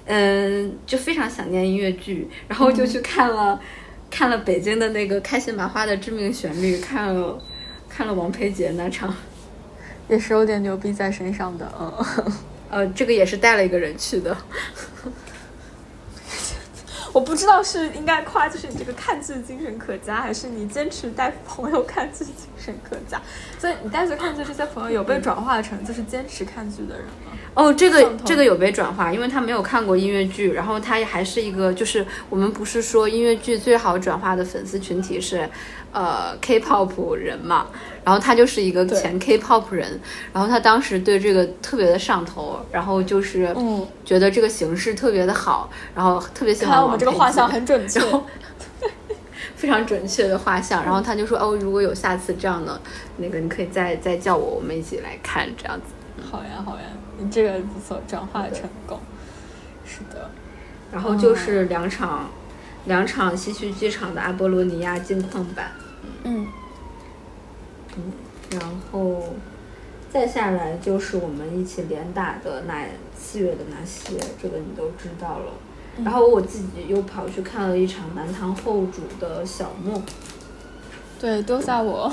[0.06, 3.60] 嗯，就非常想念音乐剧，然后就去看了，
[4.10, 7.38] 看了北京的那个开心麻花的《致命旋律》，看了，
[7.98, 9.12] 看了王佩杰那场，
[10.08, 12.32] 也是有点牛逼在身上的，嗯。
[12.70, 14.36] 呃，这个也是带了一个人去的。
[17.18, 23.20] 我不知道是应该夸，就是你这个看剧精神可嘉，还是你坚持带朋友看剧精神可嘉。
[23.58, 27.32] 所以你带着看剧这些朋友有被转化成就是坚持看剧的人吗？
[27.54, 35.50] 哦，这个这个有被转化，因为他没有看过音乐剧，然后他也还是一个，就是我们不是说音乐剧最好转化的粉丝群体是。
[35.90, 37.68] 呃，K-pop 人嘛，
[38.08, 40.00] 然后他就是一个前 K-pop 人，
[40.32, 43.86] 然后他当时对这个特别的上头，然后就是嗯。
[44.02, 48.00] 觉得这个形式特别的好，然后特别喜欢我们这个画像很准确，
[49.54, 52.80] 非常准确的画像，然后他就说哦，如果有下次这样的
[53.18, 55.92] 那个，你可以再再叫我，我们一起来看这样子。
[56.30, 56.84] 好呀好呀，
[57.18, 58.98] 你这个不错，转化成功。
[59.84, 60.30] 是的，
[60.90, 62.30] 然后就是两场。
[62.86, 65.72] 两场西区剧场的阿波罗尼亚镜框版，
[66.24, 66.46] 嗯，嗯，
[68.50, 69.22] 然后
[70.10, 75.52] 再下来就是我们一起连打的那四月的那些，这个你都知道了。
[76.04, 80.00] 然后我自己又跑去看了一场南唐后主的小莫，
[81.20, 82.10] 对，丢下我，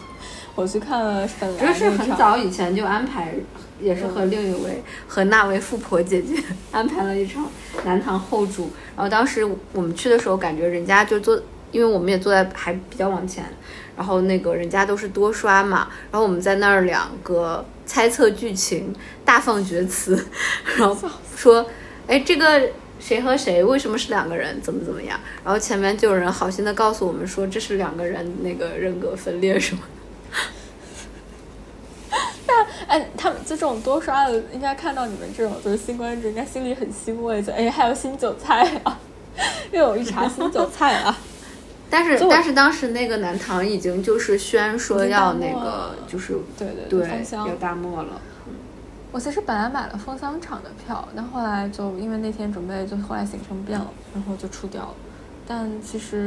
[0.56, 3.34] 我去看了本来这是很早以前就安排。
[3.78, 7.46] 也是和另一位和那位富婆姐姐安排了一场
[7.84, 9.44] 南唐后主，然后当时
[9.74, 11.38] 我们去的时候，感觉人家就坐，
[11.72, 13.44] 因为我们也坐在还比较往前，
[13.96, 18.94] 然后那个人家都是多刷嘛，然后我们在那儿两个猜测剧情，
[19.24, 20.26] 大放厥词，
[20.76, 21.66] 然后说，
[22.06, 22.68] 哎，这个
[23.00, 29.82] 谁和谁为什么是两个人，怎么怎么样，然后前面就有人好心的告诉我们说，这是两个人那个人格分裂什么。
[32.46, 39.00] 但哎，他们就这种多刷的，应该看到你们这种就是新观众，应该心里很欣慰，就哎，还有新韭菜啊，
[39.72, 41.18] 又有一茬新韭菜啊。
[41.96, 48.20] 但是但是当时那个南唐已经就是宣说要那个就是对对对要大漠了。
[49.12, 54.94] 我其实本来买了封箱场的票，但后来就因为那天准备，就后来行程变了，然后就出掉了。
[55.46, 56.26] 但其实，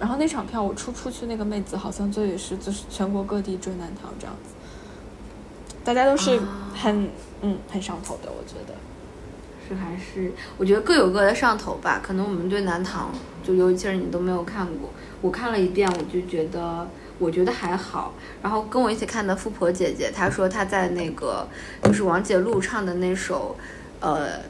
[0.00, 4.54] 然后那场票我出出去，那个妹子好像就也是就是全国各地追南唐这样子，
[5.84, 6.40] 大家都是
[6.74, 7.08] 很
[7.42, 8.74] 嗯很上头的，我觉得。
[9.66, 12.00] 是还是我觉得各有各的上头吧。
[12.02, 13.10] 可能我们对南唐，
[13.42, 14.90] 就尤其是你都没有看过，
[15.20, 16.88] 我看了一遍，我就觉得
[17.18, 18.14] 我觉得还好。
[18.42, 21.46] 然后跟我一起看的富婆姐姐，她说她在那个
[21.82, 23.56] 就是王姐录唱的那首，
[24.00, 24.40] 呃，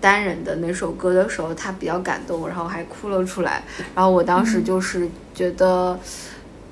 [0.00, 3.62] 单人的那首歌的时候，她比较感动，然后还哭了出来。
[3.94, 5.98] 然后我当时就是觉得，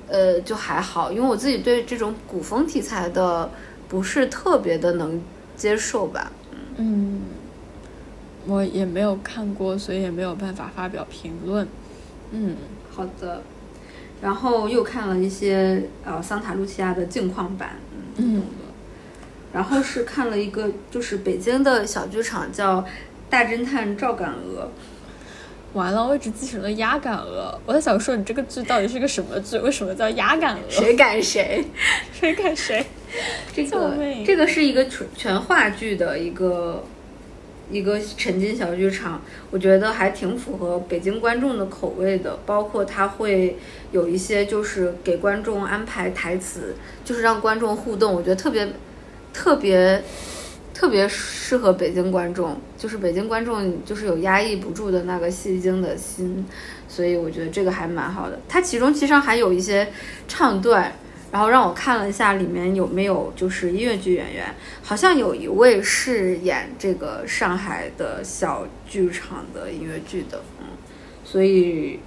[0.07, 3.49] 呃，就还好，因为我自己对这种古风题材的
[3.87, 5.21] 不是特别的能
[5.55, 6.31] 接受吧。
[6.77, 7.21] 嗯。
[8.47, 11.67] 我也没有看过，所以也没有办法发表评论。
[12.31, 12.55] 嗯，
[12.91, 13.41] 好的。
[14.21, 17.71] 然后又看了一些呃桑塔露琪亚的镜框版，
[18.15, 18.43] 嗯，
[19.53, 22.81] 然后是看了一个就是北京的小剧场叫
[23.29, 24.63] 《大侦探赵敢鹅》。
[25.73, 27.59] 完了，我一直记成了鸭敢鹅。
[27.65, 29.57] 我在想说，你这个剧到底是个什么剧？
[29.59, 30.69] 为什么叫鸭敢鹅？
[30.69, 31.65] 谁敢谁？
[32.13, 32.85] 谁敢谁？
[33.53, 36.83] 这个这个是一个全全话剧的一个。
[37.71, 42.37] 一个沉浸小剧场，我觉得还挺符合北京观众的口味的。
[42.45, 43.57] 包括它会
[43.91, 48.67] 有一些就是给观众安排台词，就是让观众互动，我觉得特别
[49.33, 50.03] 特别
[50.73, 52.55] 特别适合北京观众。
[52.77, 56.45] 就是北京观众就是有压抑不住的那个戏精的心，
[56.87, 58.39] 所以我觉得这个还蛮好的。
[58.47, 59.87] 它其中其实还有一些
[60.27, 60.93] 唱段。
[61.35, 70.67] 然后让我看了一下里面有没有就是音乐剧演员，好像有一位是演这个上海的小剧场的音乐剧的，嗯，
[71.25, 71.99] 所以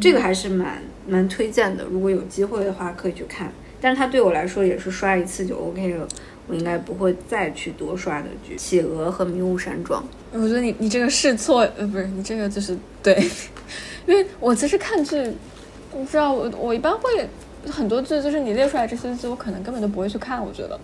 [0.00, 1.86] 这个还是蛮蛮推荐的。
[1.90, 6.06] 如果有机会的话可以去看，但是它对我来说也是刷一次就 OK 了，
[6.46, 8.54] 我应该不会再去多刷的剧。
[8.54, 13.20] 企鹅和迷雾山庄，我觉得你你这个试错呃不是你这个就是对，
[14.06, 15.32] 因为我其实看剧，
[15.90, 17.28] 不知道我我一般会。
[17.70, 20.44] 很多剧就是你列出来这些剧，我可能根本都不会去看。
[20.44, 20.78] 我觉得，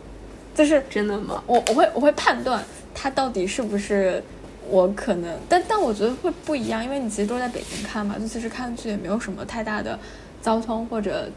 [0.54, 1.42] 就是真的吗？
[1.46, 2.62] 我我会我会判断
[2.94, 4.22] 它到底是不是
[4.68, 9.98] 我可能，但但我觉得会不一样，因为你其实都在北京看嘛，就其实看剧也没有什么太大的
[10.42, 11.28] 交通或者。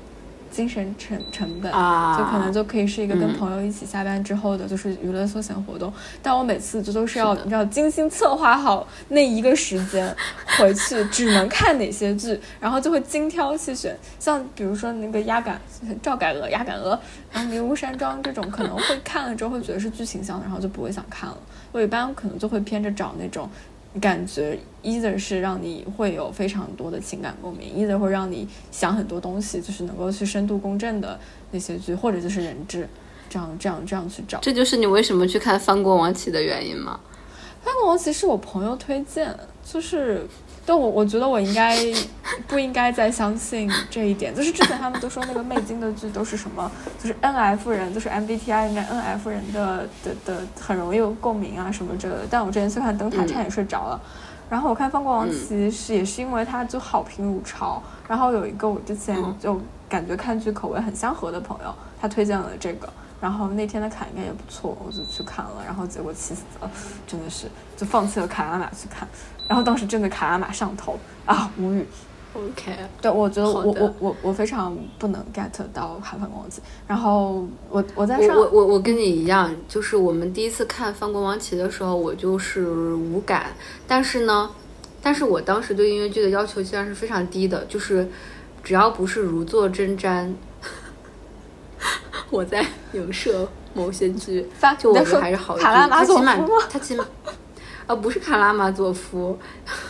[0.54, 5.92] 精神成成本，就可能就可以是一个跟朋友一起下班之后的，就是娱乐休闲活动。
[6.22, 10.16] 但我每次就都是要你知道精心策划好那一个时间
[10.60, 13.98] 回去，只能看哪些剧，然后就会精挑细选。
[14.20, 15.60] 像比如说那个鸭杆
[16.04, 16.98] 赵改鹅鸭杆鹅，
[17.32, 21.38] 然后迷雾山庄这种，可能会看了之后会觉得是剧情向的，然后就不会想看了。
[21.72, 23.50] 我一般可能就会偏着找那种。
[24.02, 31.20] 感觉 either 是让你会有非常多的情感共鸣，either 会让你想很多东西，就是能够去深度共振的
[31.52, 32.88] 那些剧，或者就是人质，
[33.30, 34.40] 这样这样这样去找。
[34.42, 37.00] 这就是你为什么去看《翻过王旗》的原因吗？
[37.66, 40.28] 《翻过王旗》是我朋友推荐，就是。
[40.66, 41.78] 但我我觉得我应该
[42.48, 52.22] 不应该再相信这一点，就是之前他们都说那个魅晶的剧都是什么，就是 N F 人，就是 M B T I 应该 N F 人的的的很容易有共鸣啊什么之类的。
[52.30, 54.00] 但我之前去看灯塔差点睡着了，
[54.50, 59.60] 然后我看《方国王旗》是也是因为他就好评如潮，然后有一个我之前就
[59.90, 62.88] 感觉看剧口味很相合的朋友，他推荐了这个。
[63.20, 66.70] 然后那天的卡应该也不错，我就去看了，然后结果气死了，
[67.08, 67.48] 真的是
[67.78, 69.08] 就放弃了卡拉玛去看，
[69.54, 70.98] 然后当时真的卡拉马上头
[71.28, 71.86] 啊，无语。
[72.34, 83.54] OK，对，我觉得我我我我非常不能 get 到《海防王旗》，然后我我在上我我我跟你一样，就是我们第一次看《翻国王旗》的时候，我就是无感，
[83.88, 84.50] 但是呢，
[85.00, 88.10] 但是我当时对音乐剧的要求虽然是非常低的，就是
[88.64, 90.34] 只要不是如坐针毡。
[92.32, 94.44] 我在影射某些剧，
[94.80, 95.72] 就我们还是好一点。
[95.88, 96.36] 他起码，
[96.68, 97.06] 他起码，
[97.86, 99.38] 啊，不是卡拉马佐夫，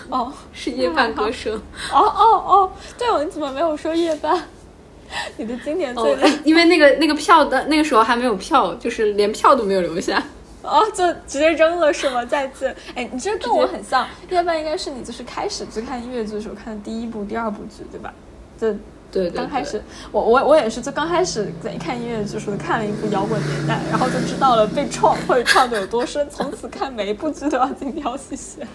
[0.09, 1.53] 哦， 是夜半歌声。
[1.91, 4.41] 哦哦哦，对我，你怎么没有说夜半？
[5.37, 10.21] 你的经典最，因为那个那个票的那个时候还没有票，就是连票都没有留下。
[10.63, 12.25] 哦，就直接扔了是吗？
[12.25, 12.75] 再见。
[12.95, 14.07] 哎，你这跟我很像。
[14.29, 18.13] 夜半应该是你就是开始去看音乐剧的时候看的第一部、第二部剧，对吧？
[18.59, 18.75] 就。
[19.13, 19.79] 对，刚开始
[20.11, 28.67] 我我我也是，就刚开始在看音乐剧时候看了一部摇滚年代，然后就知道了被创会创的有多深，从此看每一部剧都要精挑细选。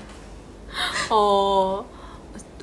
[1.11, 1.85] 哦，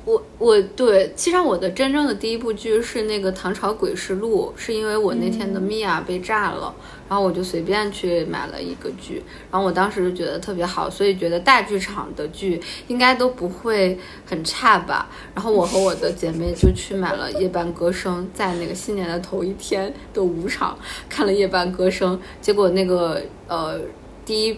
[0.06, 6.72] 我我对，其实我的真正的第一部剧是那个《唐朝诡事录》，是因为我那天的米娅被炸了，
[7.08, 15.08] 然后我就随便去买了一个剧，然后我当时就觉得特别好，所以觉得大剧场的剧应该都不会很差吧。
[15.34, 20.78] 然后我和我的姐妹就去买了《夜半歌声》，在那个新年的头一天的五场
[21.08, 23.80] 看了《夜半歌声》，结果那个呃
[24.24, 24.56] 第一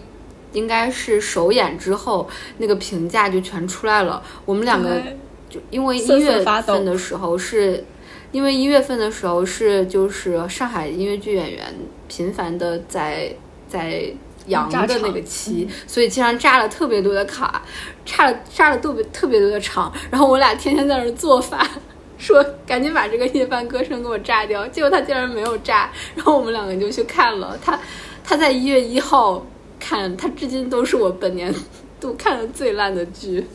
[0.53, 2.29] 应该是首演之后，
[2.59, 5.01] 那个评价就全出来了，我们两个。
[5.49, 7.83] 就因为一月份的时候是，
[8.31, 11.73] 因为一月份的时候是就是上海音乐剧演员
[12.07, 13.33] 频繁的在
[13.67, 14.03] 在
[14.45, 17.61] 阳的那个期，所以经常炸了特别多的卡，
[18.05, 21.67] 炸了炸了特别特别多的场，然后我俩天天在那做饭，
[22.17, 27.57] 说赶紧把这个夜半歌声给我炸掉，结果他竟然没有炸，然后我们两个就去看了。
[27.63, 27.79] 他，
[28.23, 29.45] 他在一月一号
[29.79, 31.53] 看，他至今都是我本年
[31.99, 33.45] 度看的最烂的剧。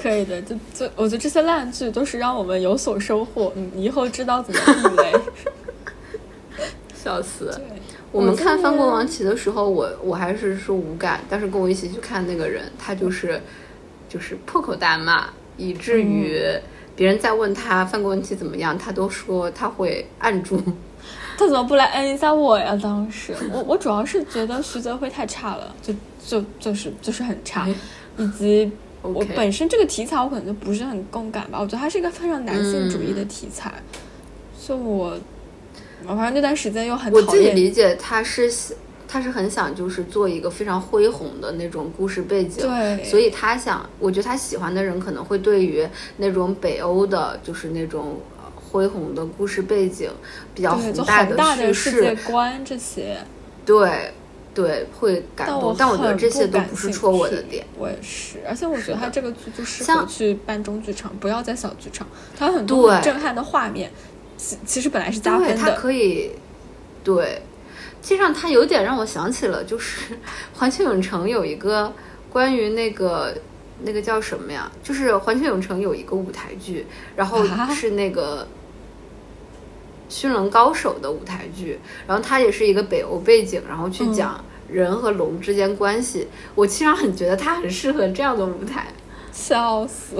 [0.00, 5.12] 可以的，就就我觉得这些烂剧都是让我们有所收获，嗯，以后知道怎么避雷。
[6.94, 7.52] 笑死！
[8.10, 13.38] 我们看《翻国王旗》的时候，我我还是说无感，但是跟我一起去看那个人，他就是
[14.08, 15.26] 就是破口大骂，
[15.58, 16.40] 以至于
[16.96, 20.58] 别人在问他《翻国王旗》怎么样，他都说他会按住。
[21.36, 22.78] 他怎么不来摁一下我呀？
[22.82, 25.92] 当时我我主要是觉得徐泽辉太差了，就
[26.26, 27.68] 就就是就是很差，
[28.16, 28.72] 以及。
[29.12, 33.70] 我本身这个题材我可能就不是很共感吧，我觉得它是一个非常男性主义的题材，
[34.58, 35.14] 所以我，
[36.06, 38.50] 我反正那段时间又很我自己理解他是
[39.06, 45.86] 他是很想就是做一个非常恢宏的那种故事背景，对，所以他想，我觉得他喜欢的人可能会对于
[46.16, 48.18] 那种北欧的，就是那种
[48.56, 50.10] 恢宏的故事背景
[50.54, 50.92] 比较宏
[51.36, 53.18] 大的世界观这些，
[53.66, 54.12] 对。
[54.54, 57.66] 对，会感动，但我觉得这些都不是戳我的点。
[57.76, 62.06] 我也是，而且我觉得他这个剧就适合去办中剧场，不要在小剧场。
[62.38, 63.90] 他很多震撼的画面，
[64.36, 65.56] 其其实本来是加分的。
[65.56, 66.30] 它可以，
[67.02, 67.42] 对，
[68.00, 70.16] 其实际上它有点让我想起了，就是
[70.54, 71.92] 环球影城有一个
[72.30, 73.34] 关于那个
[73.82, 74.70] 那个叫什么呀？
[74.84, 76.86] 就是环球影城有一个舞台剧，
[77.16, 77.44] 然后
[77.74, 78.46] 是那个。
[80.14, 86.28] 驯龙高手的舞台剧，然后它也是一个北欧背景，然后去讲人和龙之间关系。
[86.54, 88.94] 我其实很觉得它很适合这样的舞台，
[89.32, 90.14] 笑死。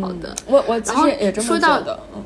[0.00, 1.98] 好的，我我其实也这么觉得。
[2.14, 2.22] 嗯，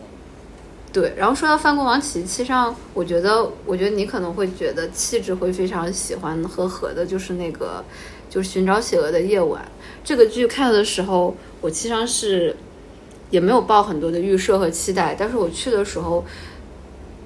[0.92, 1.14] 对。
[1.16, 7.82] 然后说到范国王琪，其实上我觉得，我觉得你可能会觉得气质会非常喜欢和合的，就是那个
[8.28, 9.66] 就是寻找企鹅的夜晚
[10.04, 12.54] 这个剧看的时候，我其实上是。
[13.30, 16.24] 也没有抱很多的预设和期待，但是我去的时候，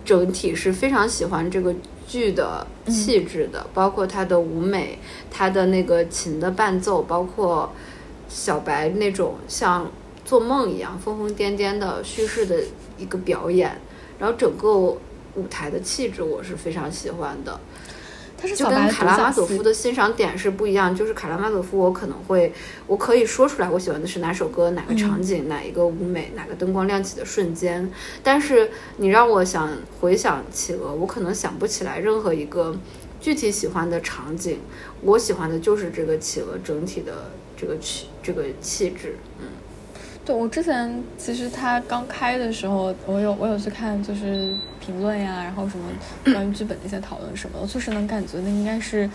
[0.04, 1.74] 整体是非常喜欢这个
[2.06, 4.98] 剧的气质的，包括它的舞美，
[5.30, 7.70] 它的那个琴的伴奏，包括
[8.28, 9.90] 小白那种像
[10.24, 12.56] 做梦一样疯疯癫癫的叙事的
[12.96, 13.78] 一个表演，
[14.18, 17.60] 然后整个舞台的气质我是非常喜欢的。
[18.56, 22.52] 就跟卡拉马佐夫的欣赏点是不一样，就是卡拉马佐夫，我可能会，
[22.86, 27.90] 我可以说出来我喜欢的是哪首歌、哪个场景、哪一个舞美、哪个灯光亮起的瞬间。
[28.22, 29.70] 但是你让我想
[30.00, 32.76] 回想企鹅，我可能想不起来任何一个
[33.20, 34.58] 具体喜欢的场景。
[35.02, 39.46] 我喜欢的就是这个企鹅整体的这个气这个气质，嗯。
[40.28, 45.88] 对，我之前其实他刚开的时候，我有我有去看，就是评论呀，然后什么
[46.34, 49.08] 关于剧本的一些讨论什么的，我确实能感觉那应该是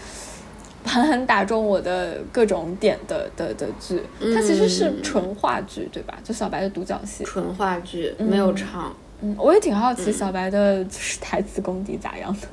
[0.83, 4.01] 狠狠打中我的各种点的的的剧。
[4.33, 6.17] 它其实是纯话剧，对吧？
[6.23, 8.91] 就小白的独角戏，纯话剧，没有唱。
[9.21, 10.83] 嗯，我也挺好奇小白的
[11.21, 12.47] 台词功底咋样的。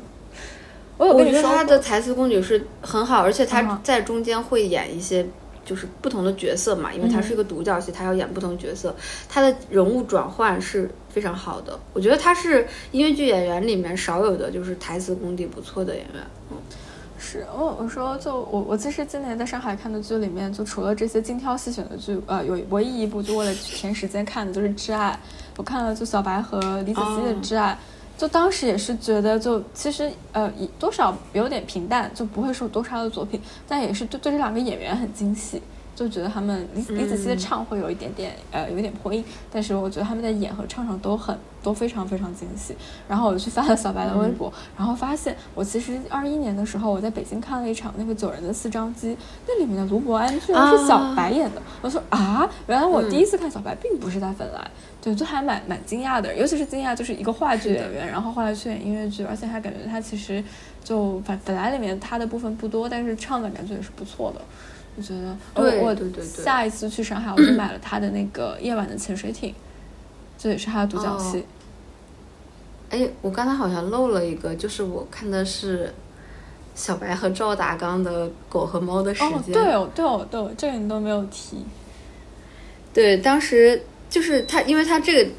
[0.98, 5.24] 我有跟你说，他的台词功底是很好，而且他在中间会演一些。
[5.64, 8.94] 就是不同的角色嘛，因为他是一个独角戏，他要演不同角色，
[9.28, 11.78] 他的人物转换是非常好的。
[11.92, 16.22] 我觉得他是音乐剧演员里面少有的就是台词功底不错的演员。
[16.50, 16.56] 嗯，
[17.18, 25.12] 是我我说就我我其实今年在上海看的剧里面，就除了这些精挑细选的剧，呃，有唯一一部就为了填时间看的就是《挚爱》，
[25.56, 27.72] 我看了就小白和李子柒的《挚爱》。
[28.20, 35.62] 就当时也是觉得，就其实呃，多少有点平淡，就不会说多差的作品，但也是对对这两个演员很惊喜。
[36.00, 39.22] 就觉得他们李李子柒的唱会有一点点呃有一点破音，
[39.52, 42.74] 但是我觉得他们在演和唱上都很都非常非常精细。
[43.06, 49.14] 然后我就去翻了小白的微博，然后发现我其实二一年的时候我在北京看了一场那个九人的四张机，
[49.46, 51.60] 那里面的卢博安居然是小白演的。
[51.82, 54.70] 我说啊，原来我第一次看小白并不是在粉来，
[55.02, 56.34] 对，就还蛮蛮惊讶的。
[56.34, 60.42] 尤其是惊讶就是一个话剧演员，然后后来去演音乐剧，而且还感觉他其实
[60.82, 64.40] 就本本来里面他的部分不多，但是唱的感觉也是不错的。
[64.96, 69.54] 我觉得，对我对对对下一次去上海，我就买了他的那个夜晚的潜水艇，
[70.36, 71.44] 这也是他的独角戏。
[72.90, 75.94] 哎，我刚才好像漏了一个，就是我看的是
[76.74, 81.64] 小白和赵达刚的《狗和猫的时哦，间》对哦，对哦，对哦，这个你都没有提。
[82.92, 85.30] 对，当时就是他，因为他这个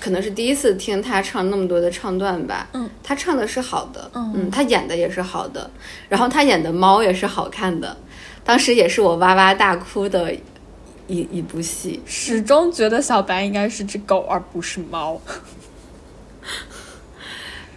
[0.00, 2.66] 可能是第一次听他唱那么多的唱段吧。
[2.72, 5.70] 嗯，他唱的是好的，嗯他演的也是好的，
[6.08, 7.94] 然后他演的猫也是好看的，
[8.48, 10.34] 当时也是我哇哇大哭的
[11.06, 12.00] 一一部戏。
[12.06, 15.20] 始终觉得小白应该是只狗，而不是猫。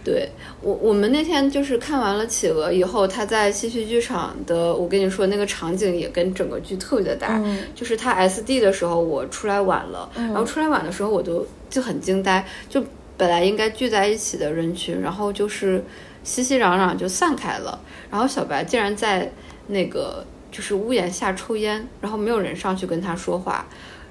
[0.02, 0.30] 对
[0.62, 7.38] 我，我们那天就是看完了《企鹅》以后，他在戏剧剧场的，我跟你说那个场景也跟整个剧特别的搭。
[7.44, 12.82] 嗯就是他 SD 的时候，我出来晚了，然后出来晚的时候，我都就很惊呆，就
[13.18, 15.84] 本来应该聚在一起的人群，然后就是
[16.24, 17.78] 熙熙攘攘就散开了，
[18.10, 19.30] 然后小白竟然在
[19.66, 23.66] 那个就是屋檐下抽烟，然后没有人上去跟他说话，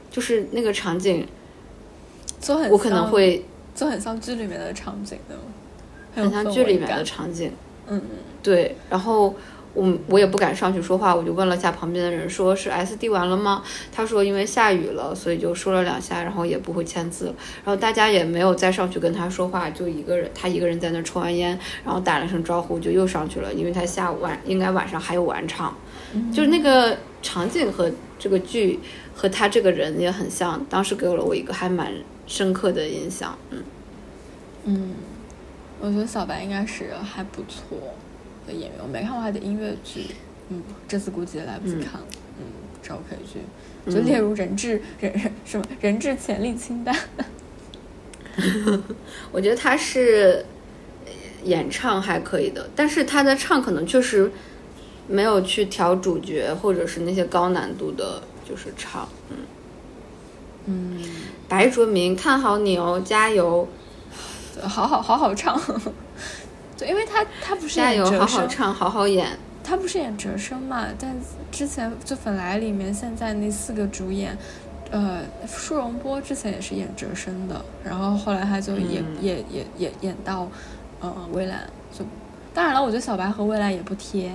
[0.09, 1.25] 就是那个场景，
[2.41, 5.35] 就很我可能会就很像剧里面的场景的，
[6.13, 7.53] 很很像剧里面的场景。
[7.87, 8.17] 嗯嗯。
[8.43, 9.35] 对，然后
[9.73, 13.63] 我我也不敢上去说话，我就问了下旁边的人，说是 SD 完了吗？
[13.91, 17.35] 他说因为下雨了，所以就说了两下，然后也不会签字了。
[17.63, 25.73] 然后大家也没有再上去跟他说话，就一个人，他一个人在那抽完烟，然后打了声招呼就又上去了，因为他下午晚应该晚上还有晚场，
[26.33, 28.79] 就是那个场景和这个剧
[29.15, 31.93] 和他这个人也很像，当时给了我一个还蛮
[32.27, 33.37] 深刻的印象。
[33.51, 33.63] 嗯，
[34.65, 34.91] 嗯，
[35.79, 37.77] 我觉得小白应该是还不错
[38.47, 40.07] 的演员，我没看过他的音乐剧，
[40.49, 42.07] 嗯，这次估计也来不及看了，
[42.39, 42.45] 嗯，
[42.81, 43.39] 之后可以去，
[43.93, 46.95] 就列入人质 人人什么人质潜力清单。
[49.31, 50.45] 我觉得他是
[51.05, 51.11] 呃
[51.43, 54.31] 演唱还可以的，但是他的唱可能确实
[55.07, 59.07] 没有去调主角或者是那些高难度的，就是唱。
[59.29, 59.37] 嗯，
[60.65, 61.03] 嗯，
[61.49, 63.67] 白卓明，看好你哦，加油，
[64.61, 65.59] 好好好好唱，
[66.81, 69.37] 对，因为他他不是加油，演折生，好好唱，好好演。
[69.63, 70.87] 他不是演哲生嘛？
[70.97, 71.15] 但
[71.51, 74.35] 之前就本来里面现在那四个主演，
[74.89, 80.49] 呃，舒荣波之前也是演哲生的，然后后来他就也、嗯也也也演到
[80.99, 82.03] 呃蔚蓝，就
[82.55, 84.31] 当然了，我觉得小白和蔚蓝也不贴，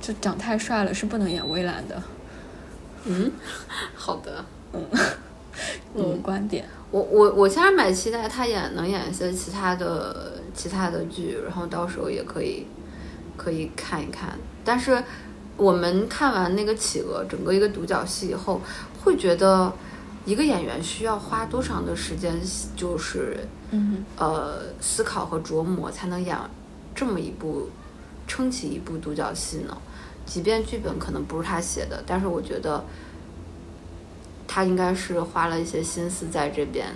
[0.00, 2.02] 就长太帅了是不能演蔚蓝的，
[3.04, 3.30] 嗯，
[3.94, 4.44] 好的。
[5.94, 6.64] 我的观点。
[6.90, 12.66] 我我我其实蛮期待他演能演一些其他的其他的剧，然后到时候也可以
[13.36, 14.38] 可以看一看。
[14.64, 15.02] 但是
[15.56, 18.60] 我们看完那个《企鹅》整个一个独角戏以后，
[19.02, 19.72] 会觉得
[20.24, 22.32] 一个演员需要花多长的时间，
[22.76, 23.38] 就是
[23.70, 26.36] 嗯呃思考和琢磨，才能演
[26.94, 27.68] 这么一部
[28.28, 29.76] 撑起一部独角戏呢？
[30.24, 32.82] 即便剧本可能不是他写的，但是我觉得
[34.46, 36.86] 他应该是花了一些心思在这边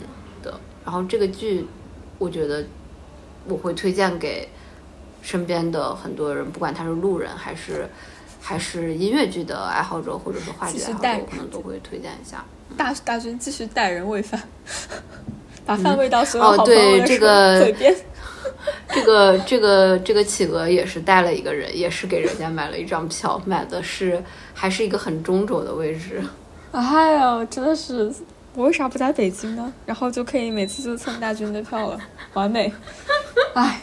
[0.42, 0.58] 的。
[0.84, 1.66] 然后这个剧，
[2.18, 2.64] 我觉得
[3.46, 4.48] 我会推荐给
[5.22, 7.88] 身边的很多人，不管他是路人还是
[8.40, 12.44] 还是音乐剧的爱好者，或者是话剧爱好者，可能都会推荐一下。
[12.76, 14.40] 大大军继续带人喂饭，
[15.66, 17.94] 把饭喂到所有哦好朋友对这个嘴边。
[18.88, 24.22] 这个这个这个企鹅也是带了一个人，也是给人家买了一张票，买的是
[24.54, 26.22] 还是一个很中轴的位置。
[26.72, 28.12] 哎呀，真的是，
[28.54, 29.72] 我为啥不在北京呢？
[29.86, 31.98] 然后就可以每次就蹭大军的票了，
[32.34, 32.72] 完美。
[33.54, 33.80] 哎，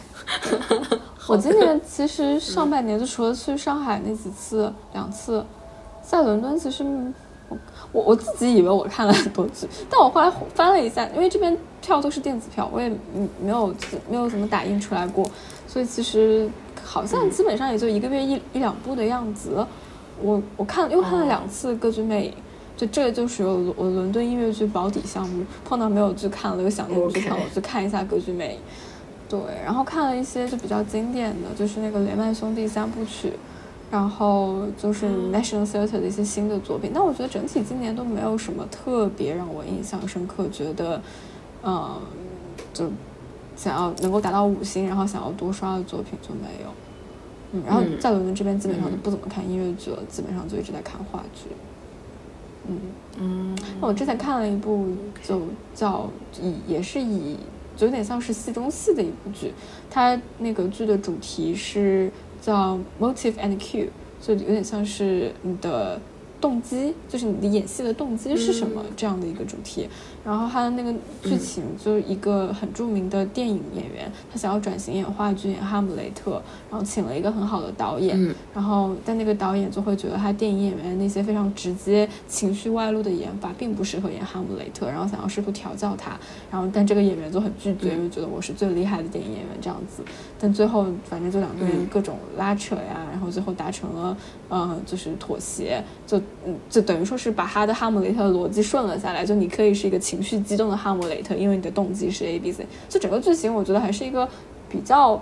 [1.28, 5.44] 我今年其实上半年就除了去上海那几次，两次，
[6.04, 6.84] 在伦敦其实
[7.50, 7.58] 我
[7.92, 13.74] 我我自己以为我看了很多剧，但我后来翻了一下，因为这边票都是电子票，我也嗯没有
[14.10, 15.30] 没有怎么打印出来过，
[15.68, 16.48] 所以其实
[16.84, 19.66] 好像基本上也就一个月一一两部的样子。
[20.22, 22.32] 我我看又看了两次《歌剧魅影》。
[22.78, 28.60] 就这个就属于我我伦敦音乐剧保底项目，碰到没有去看了又想念剧看我就看一下歌剧魅影。
[29.28, 33.34] 对，然后看了一些就比较经典的，就是那个雷曼兄弟三部曲，
[33.90, 36.92] 然后就是嗯 National Theatre 的一些新的作品。
[36.94, 41.02] 但我觉得整体今年都没有什么特别让我印象深刻，觉得，
[41.64, 42.00] 嗯，
[42.72, 42.88] 就
[43.56, 46.70] 想要能够达到五星，然后想要多刷的作品就没有。
[47.54, 51.48] 嗯，然后嗯在伦敦这边基本上就嗯不怎么看音乐剧了，基本上就一直在看话剧。
[52.68, 52.80] 嗯。
[53.18, 54.88] 嗯，那我之前看了一部，
[55.24, 55.42] 就
[55.74, 56.10] 叫
[56.42, 57.38] 以也是以
[57.78, 59.54] 就有点像是戏中戏的一部剧，
[59.90, 62.12] 它那个剧的主题是
[62.42, 63.88] 叫 Motive and Cue，
[64.22, 66.00] 就有点像是你的
[66.42, 69.88] 动机，就是你的演戏的动机是什么这样的一个主题。
[70.26, 86.18] 然后他的那个剧情，就是一个很著名的电影演员，他想要转型演话剧，演哈姆雷特，然后请了一个很好的导演，然后但那个导演就会觉得他电影演员那些非常直接、情绪外露的演法并不适合演哈姆雷特，然后想要试图调教他，
[86.52, 90.02] 然后但这个演员就很拒绝，就觉得我是最厉害的电影演员这样子。
[90.40, 94.18] 但最后反正就两个人各种拉扯呀，然后最后达成了，
[94.50, 96.18] 嗯，就是妥协，就
[96.48, 100.15] 嗯就等于说是把他的哈姆雷特的逻辑顺了下来，就你可以是一个情。
[100.16, 104.26] 情绪激动的哈姆雷特，因为你的动机是 A B C，就整个剧情我觉得还是一个
[104.70, 105.22] 比较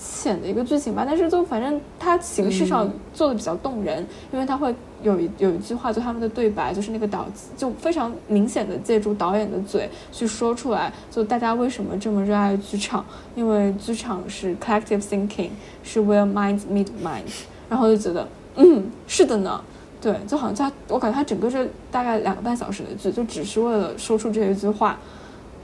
[0.00, 1.04] 浅的一个剧情吧。
[1.06, 7.24] 但是就反正它形式上做的比较动人，因为它会有一有一句话，就他们的对白，就是那个导
[7.56, 13.06] 就非常明显的借助导演的嘴去说出来，就大家为什么这么热爱剧场？
[13.36, 15.50] 因为剧场是 collective thinking，
[15.84, 19.62] 是 where minds meet minds，然后就觉得嗯，是的呢。
[20.00, 24.98] 对，就好像他，我感觉他整个这大概两个半小时的剧，就只是为了说出这一句话，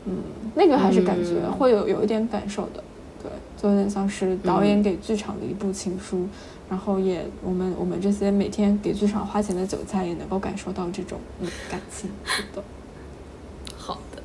[0.07, 0.17] 嗯，
[0.55, 2.83] 那个还是感觉会有有一点感受的，
[3.23, 6.27] 对，就有点像是导演给剧场的一部情书，
[6.69, 12.65] 然后也我们我们这些每天给剧场花钱的韭菜也能够感受到这种嗯感情，是的，
[13.77, 14.23] 好的，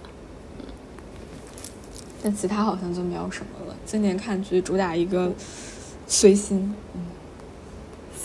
[2.23, 3.75] 但其他好像就没有什么了。
[3.85, 5.31] 今年看剧主打一个
[6.07, 7.01] 随心，嗯。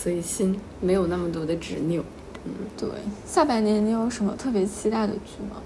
[0.03, 2.03] 随心，没有那么多的执拗。
[2.43, 2.89] 嗯，对。
[3.25, 5.61] 下半年你有什么特别期待的剧吗？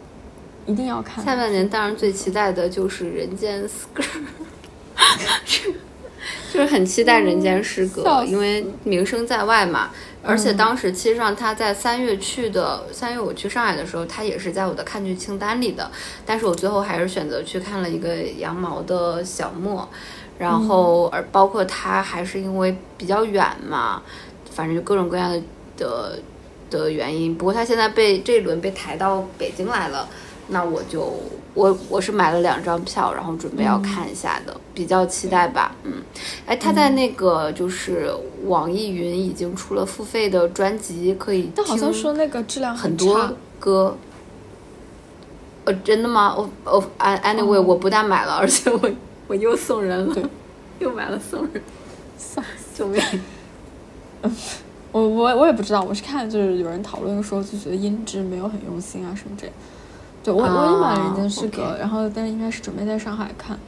[0.67, 1.25] 一定要看。
[1.25, 4.03] 下半年当然最期待的就是《人间失格》，
[6.53, 9.89] 就是很期待《人间失格》，因为名声在外嘛。
[10.21, 15.89] 而且当时其实上他在三月去的，三月我去上海的时候，他也是在我的看剧清单里的。
[16.27, 19.87] 但是我最后还是选择去看了一个羊毛的小莫，
[20.37, 24.03] 然后而包括他还是因为比较远嘛。
[24.57, 25.39] 反正就各种各样的
[25.77, 26.19] 的
[26.71, 30.09] 的原因，不过他现在被这一轮被抬到北京来了，
[30.47, 31.13] 那我就
[31.53, 36.01] 我我是买了两张票，然后准备要看一下的，比较期待吧，嗯，
[36.47, 38.11] 哎，他在那个就是
[38.45, 43.95] 网易云已经出了付费的专辑，可以，但好像说那个质量很多歌，
[45.65, 46.35] 呃，真的吗？
[46.35, 48.89] 我我 anyway 我不但买了，而且我
[49.27, 50.29] 我又送人了，
[50.79, 51.61] 又买了送人，
[52.17, 52.43] 送
[52.73, 52.99] 救命！
[54.91, 59.47] 我我我也不知道，我是看就是有人讨论说就觉得音质没有很用心啊什么这，
[60.23, 63.59] 对我我也买了《人间失格》，然后但是应该是准备在上海看。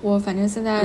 [0.00, 0.82] 我反正现在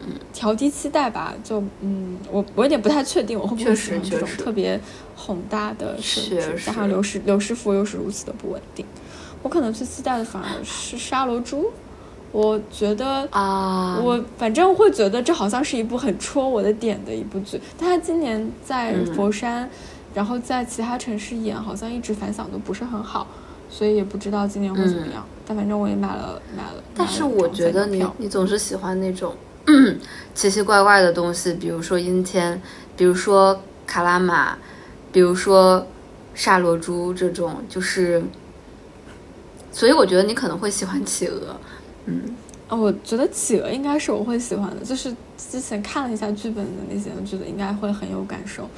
[0.00, 4.78] 嗯调低期待吧，就嗯，我我有点不太确定我会不会喜欢这种特别
[5.16, 8.86] 宏大的设置，加上刘师刘师傅又是如此的不稳定，
[9.42, 11.62] 我可能最期待的反而是《沙罗珠》。
[12.32, 17.60] 我觉得啊，我反正会觉得这好像是一部很戳我的点的一部剧。
[17.78, 19.68] 但他今年在佛山，
[20.14, 23.26] 然后在其他城市演，好像一直反响都不是很好，
[23.68, 25.22] 所以也不知道今年会怎么样。
[25.46, 26.82] 但反正我也买了买了。
[26.96, 29.34] 但是我觉得你你总是喜欢那种
[30.34, 32.58] 奇奇怪怪的东西，比如说阴天，
[32.96, 34.56] 比如说卡拉玛，
[35.12, 35.86] 比如说
[36.34, 38.22] 沙罗珠这种，就是，
[39.70, 41.54] 所以我觉得你可能会喜欢企鹅。
[42.06, 42.36] 嗯，
[42.68, 48.68] 啊，我觉得企鹅应该是我会喜欢的，就是之前看了一下剧本的那些，我觉得应该会很有感受。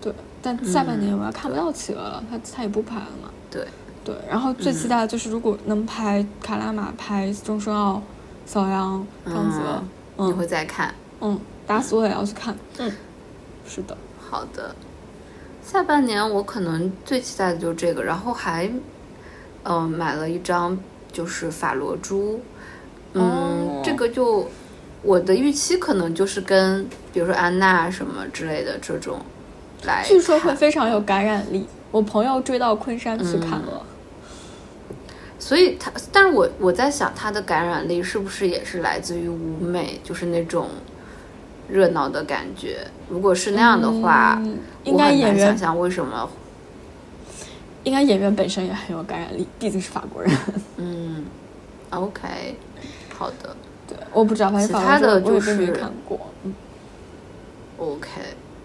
[0.00, 0.12] 对，
[0.42, 3.30] 但下半年我要看不到企鹅了，它它也不拍了嘛。
[3.50, 3.66] 对
[4.04, 8.02] 对，然后最期待的就是如果能拍卡拉玛、拍钟声奥、
[8.44, 9.82] 小羊、张泽，
[10.24, 10.94] 你会再看？
[11.20, 12.54] 嗯，打死我也要去看。
[12.78, 12.92] 嗯，
[13.66, 13.96] 是的。
[14.18, 14.74] 好的，
[15.64, 18.70] 下半年我可能最期待的就是这个，然后还
[19.62, 20.76] 嗯买了一张
[21.12, 22.40] 就是法罗珠。
[23.14, 24.48] 嗯，这个就
[25.02, 29.18] 我的预期可能就是跟比如说安娜什么之类的这种
[29.84, 31.66] 来，据说会非常有感染力。
[31.90, 33.86] 我朋友追到昆山去看了，
[35.38, 40.68] 所以他，但是我我在想他的感染力是不是也是来自于舞美，就是那种
[41.68, 42.78] 热闹的感觉。
[43.08, 44.42] 如果是那样的话，
[44.82, 46.28] 应该演员想想为什么？
[47.84, 50.32] 应该演员本身也很有感染力，毕竟是法国人。
[50.78, 51.26] 嗯
[51.90, 52.56] ，OK。
[53.16, 53.56] 好的，
[53.88, 56.18] 对，我不知道，其他的就是没看过。
[56.42, 56.54] 嗯
[57.78, 58.08] ，OK，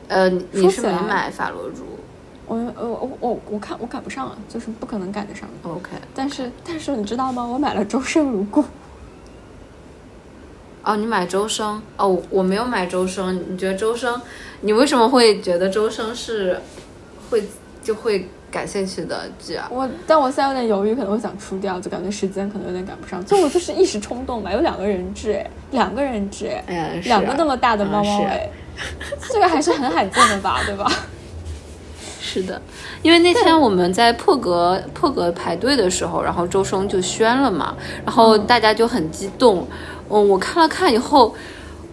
[0.07, 1.85] 呃，你是没买法罗珠？
[2.47, 5.47] 我呃我我我看我赶不上啊，就是不可能赶得上。
[5.63, 7.45] OK，但是但是你知道吗？
[7.45, 8.65] 我买了周生如故。
[10.83, 11.79] 哦，你买周生？
[11.97, 13.39] 哦，我没有买周生。
[13.49, 14.19] 你觉得周生？
[14.61, 16.59] 你为什么会觉得周生是
[17.29, 17.43] 会
[17.83, 18.27] 就会？
[18.51, 23.23] 感兴趣的剧啊，我但我现在有点犹豫，可能会想出掉，就感觉时间可能有点赶不上。
[23.25, 28.49] 就我就是一时冲动吧，有两个人质哎，两个人质哎，两个那么大的猫猫哎，
[29.31, 30.91] 这个还是很罕见的吧，对吧？
[32.21, 32.61] 是的，
[33.01, 37.75] 因为那天我们在破格破格排队的时候，然后周生就宣了嘛，
[38.05, 39.67] 然后大家就很激动。
[40.09, 41.33] 嗯，我看了看以后，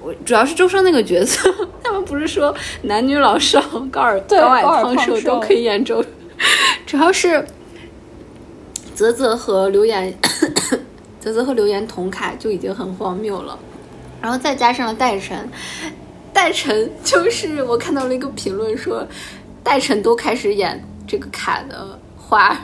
[0.02, 1.50] 我主要是周生那个角色，
[1.82, 6.04] 他们不是说男女老少高矮高矮胖瘦都可以演周，
[6.86, 7.46] 主要是
[8.94, 10.12] 泽泽和刘岩，
[11.20, 13.58] 泽泽和刘岩同卡就已经很荒谬了，
[14.22, 15.48] 然后再加上了戴晨，
[16.32, 19.06] 戴晨就是我看到了一个评论说。
[19.64, 22.56] 戴晨都开始演这个卡的话，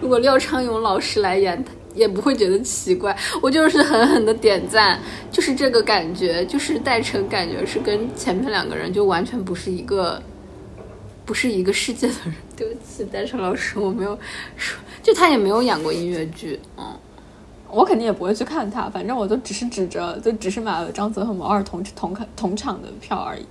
[0.00, 3.16] 如果廖昌永老师来演，也不会觉得奇怪。
[3.42, 4.96] 我就是狠狠的点赞，
[5.32, 10.22] 就是这个感觉，就是戴晨感觉是跟前面两个人就完全不是一个，
[11.26, 12.34] 不是一个世界的人。
[12.56, 14.18] 对不起，戴晨老师，我没有
[14.56, 16.86] 说，就他也没有演过音乐剧，嗯，
[17.68, 23.44] 我肯定也不会去看他，反正我就只是指着，就只是买了张泽和毛二同同看同场的票而已。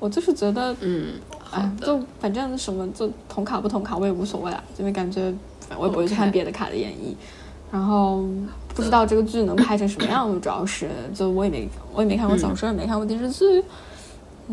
[0.00, 1.14] 我就是觉得，嗯，
[1.50, 5.32] 哎，就反正什么就同卡不同卡我也无所谓啊，因为感觉
[5.76, 7.14] 我也不会去看别的卡的演绎，
[7.70, 8.24] 然后
[8.74, 13.62] 不知道这个剧能拍成什么样子，主要是就我也没我也没看过小说，也没看过电视剧，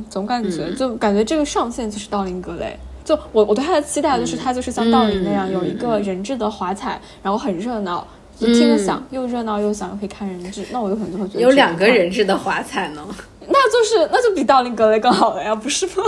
[0.10, 8.08] 总感觉就感觉这个上限就是道林格雷，就我我对他的期待就是他就是像道林那样有一个人质的华彩，然后很热闹，
[8.40, 13.06] 就听着响，又热闹又响，又可以看人质，那我有可能就会觉得有两个人质的华彩呢。
[13.48, 16.04] 那就是那就比道林格雷更好了呀，不是吗？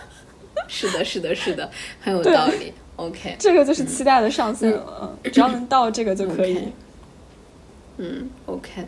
[0.66, 1.70] 是的，是的，是的，
[2.00, 2.72] 很有道理。
[2.96, 6.68] OK，这个就是期待的上限了，只要能到这个就可以。
[7.98, 8.86] 嗯，OK。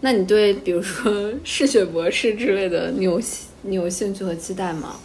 [0.00, 3.20] 那你对比如说嗜血博士之类的，你有
[3.66, 4.96] 你有兴趣和期待吗？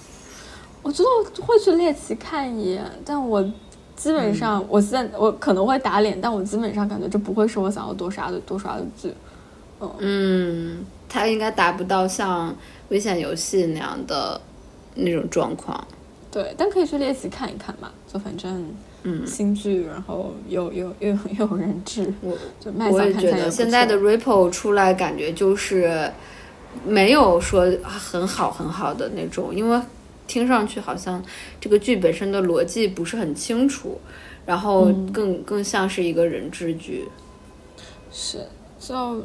[0.81, 3.43] 我觉得我会去猎奇看一眼，但我
[3.95, 9.13] 基本上我现在我可能会打脸，但我基本上感觉这不会是我想要多刷的多刷的剧。
[9.99, 10.85] 嗯。
[11.13, 12.55] 它应该达不到像
[12.87, 14.39] 危险游戏那样的
[14.95, 15.85] 那种状况，
[16.31, 17.91] 对，但可以去猎奇看一看嘛。
[18.07, 22.31] 就反正，嗯，新剧，然后又又又又有人质，我
[22.61, 26.09] 就我也觉得现在的 Ripple 出来感觉就是
[26.85, 29.79] 没有说很好很好的那种，因为
[30.27, 31.23] 听上去好像
[31.59, 33.99] 这个剧本身的逻辑不是很清楚，
[34.45, 37.07] 然后更更像是一个人质剧，
[38.11, 38.45] 是
[38.79, 39.23] 就。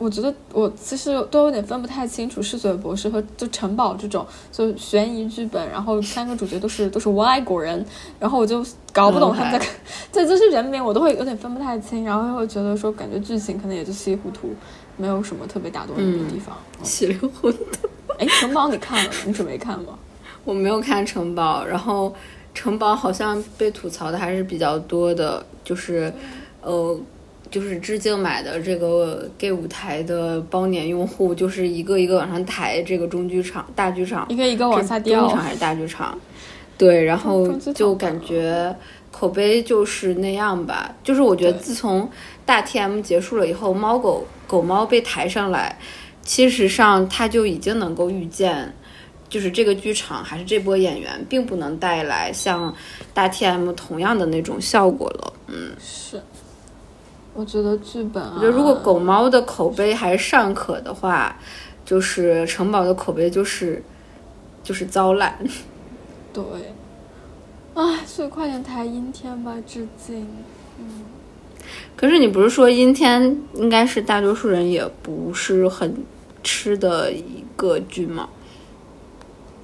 [0.00, 7.84] 我觉得我其实都有点分不太清楚嗜血博士和就城堡这种就悬疑剧本，然后三个主角都是 都是外国人，
[8.18, 8.64] 然后我就
[8.94, 9.66] 搞不懂他们在，
[10.10, 14.48] 对就是人名我都会有点分不太清，然后会觉得说感觉剧情可能也就稀里糊涂，
[15.00, 16.56] 没有什么特别打动人的地方。
[16.82, 17.58] 稀里糊涂。
[18.18, 19.10] 哎，城堡你看了？
[19.24, 19.98] 你准备看吗？
[20.44, 22.14] 我没有看城堡，然后
[22.54, 26.12] 城堡好像被吐槽的还是比较多的，就是
[26.62, 27.00] 呃。
[27.50, 35.22] 就是致敬买的这个 gay 舞台的包年用户，就是一个一个往上抬这个中剧场、大剧场，一个一个往下掉。
[35.22, 36.16] 中剧场还是大剧场？
[36.80, 38.74] 对，然后就感觉
[39.12, 40.94] 口碑就是那样吧。
[41.04, 42.08] 就是我觉得自从
[42.46, 45.78] 大 TM 结束了以后，猫狗狗猫被抬上来，
[46.22, 48.74] 其实上它就已经能够预见，
[49.28, 52.74] 就是这个剧场还是这波演员，并不能带来像
[53.12, 55.32] 大 TM 同样的那种效果了。
[55.48, 56.18] 嗯，是。
[57.34, 61.36] 我觉得剧本，我觉得如果狗猫的口碑还尚可的话，
[61.84, 63.82] 就是城堡的口碑就是
[64.64, 65.38] 就是糟烂。
[66.32, 66.44] 对，
[67.74, 70.26] 唉，所以快点抬阴天吧，致敬。
[70.78, 71.04] 嗯。
[71.96, 76.04] 可是你不是说阴天应该是大多数人也不是很
[76.42, 78.28] 吃的一个剧吗？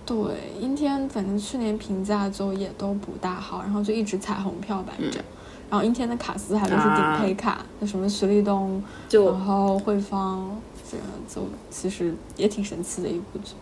[0.04, 0.16] 对，
[0.60, 5.22] 阴天反正去年评价就也都不大好，然后就一直彩虹票反正。
[5.68, 13.54] 然后阴天的卡司还都是顶配卡，那什么徐立东，然后慧芳，这样就其实也挺神奇的一部剧。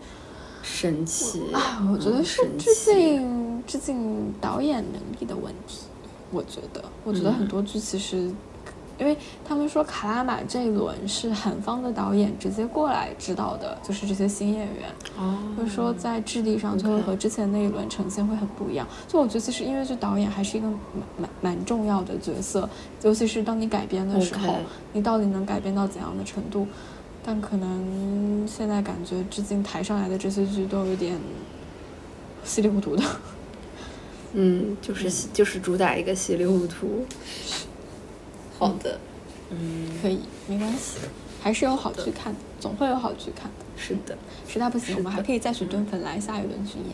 [0.65, 1.87] 神奇啊！
[1.93, 5.81] 我觉得是致敬致敬导演能力的问题。
[6.31, 8.33] 我觉得，我觉得很多剧其实。
[8.97, 18.87] 因为他们说卡拉玛这一轮是韩方的导演直接过来指导的，就是这些新演员，哦，会说在质地上就会和之前那一轮呈现会很不一样。
[19.05, 20.79] 就我觉得其实音乐剧导演还是一个蛮
[21.19, 22.69] 蛮蛮重要的角色，
[23.01, 24.55] 尤其是当你改编的时候，
[24.93, 26.65] 你到底能改编到怎样的程度？
[27.27, 31.17] 但可能现在感觉致敬台上来的这些剧都有点
[32.43, 33.03] 稀里糊涂的。
[34.33, 37.03] 嗯，就是就是主打一个稀里糊涂。
[38.59, 38.99] 好的，
[39.49, 40.99] 嗯，可以，没关系，
[41.41, 43.65] 还是有好剧看的，总会有好剧看的。
[43.75, 44.15] 是的，
[44.47, 46.93] 实在不行，我们还可以再去蹲粉来下一轮巡演。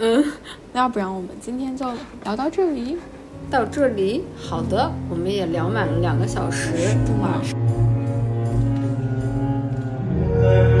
[0.00, 0.32] 嗯，
[0.74, 1.90] 那要不然我们今天就
[2.24, 2.98] 聊到这里，
[3.50, 6.70] 到这里，好的，我们也聊满了两个小时，
[7.22, 7.40] 哇。
[10.40, 10.78] Maker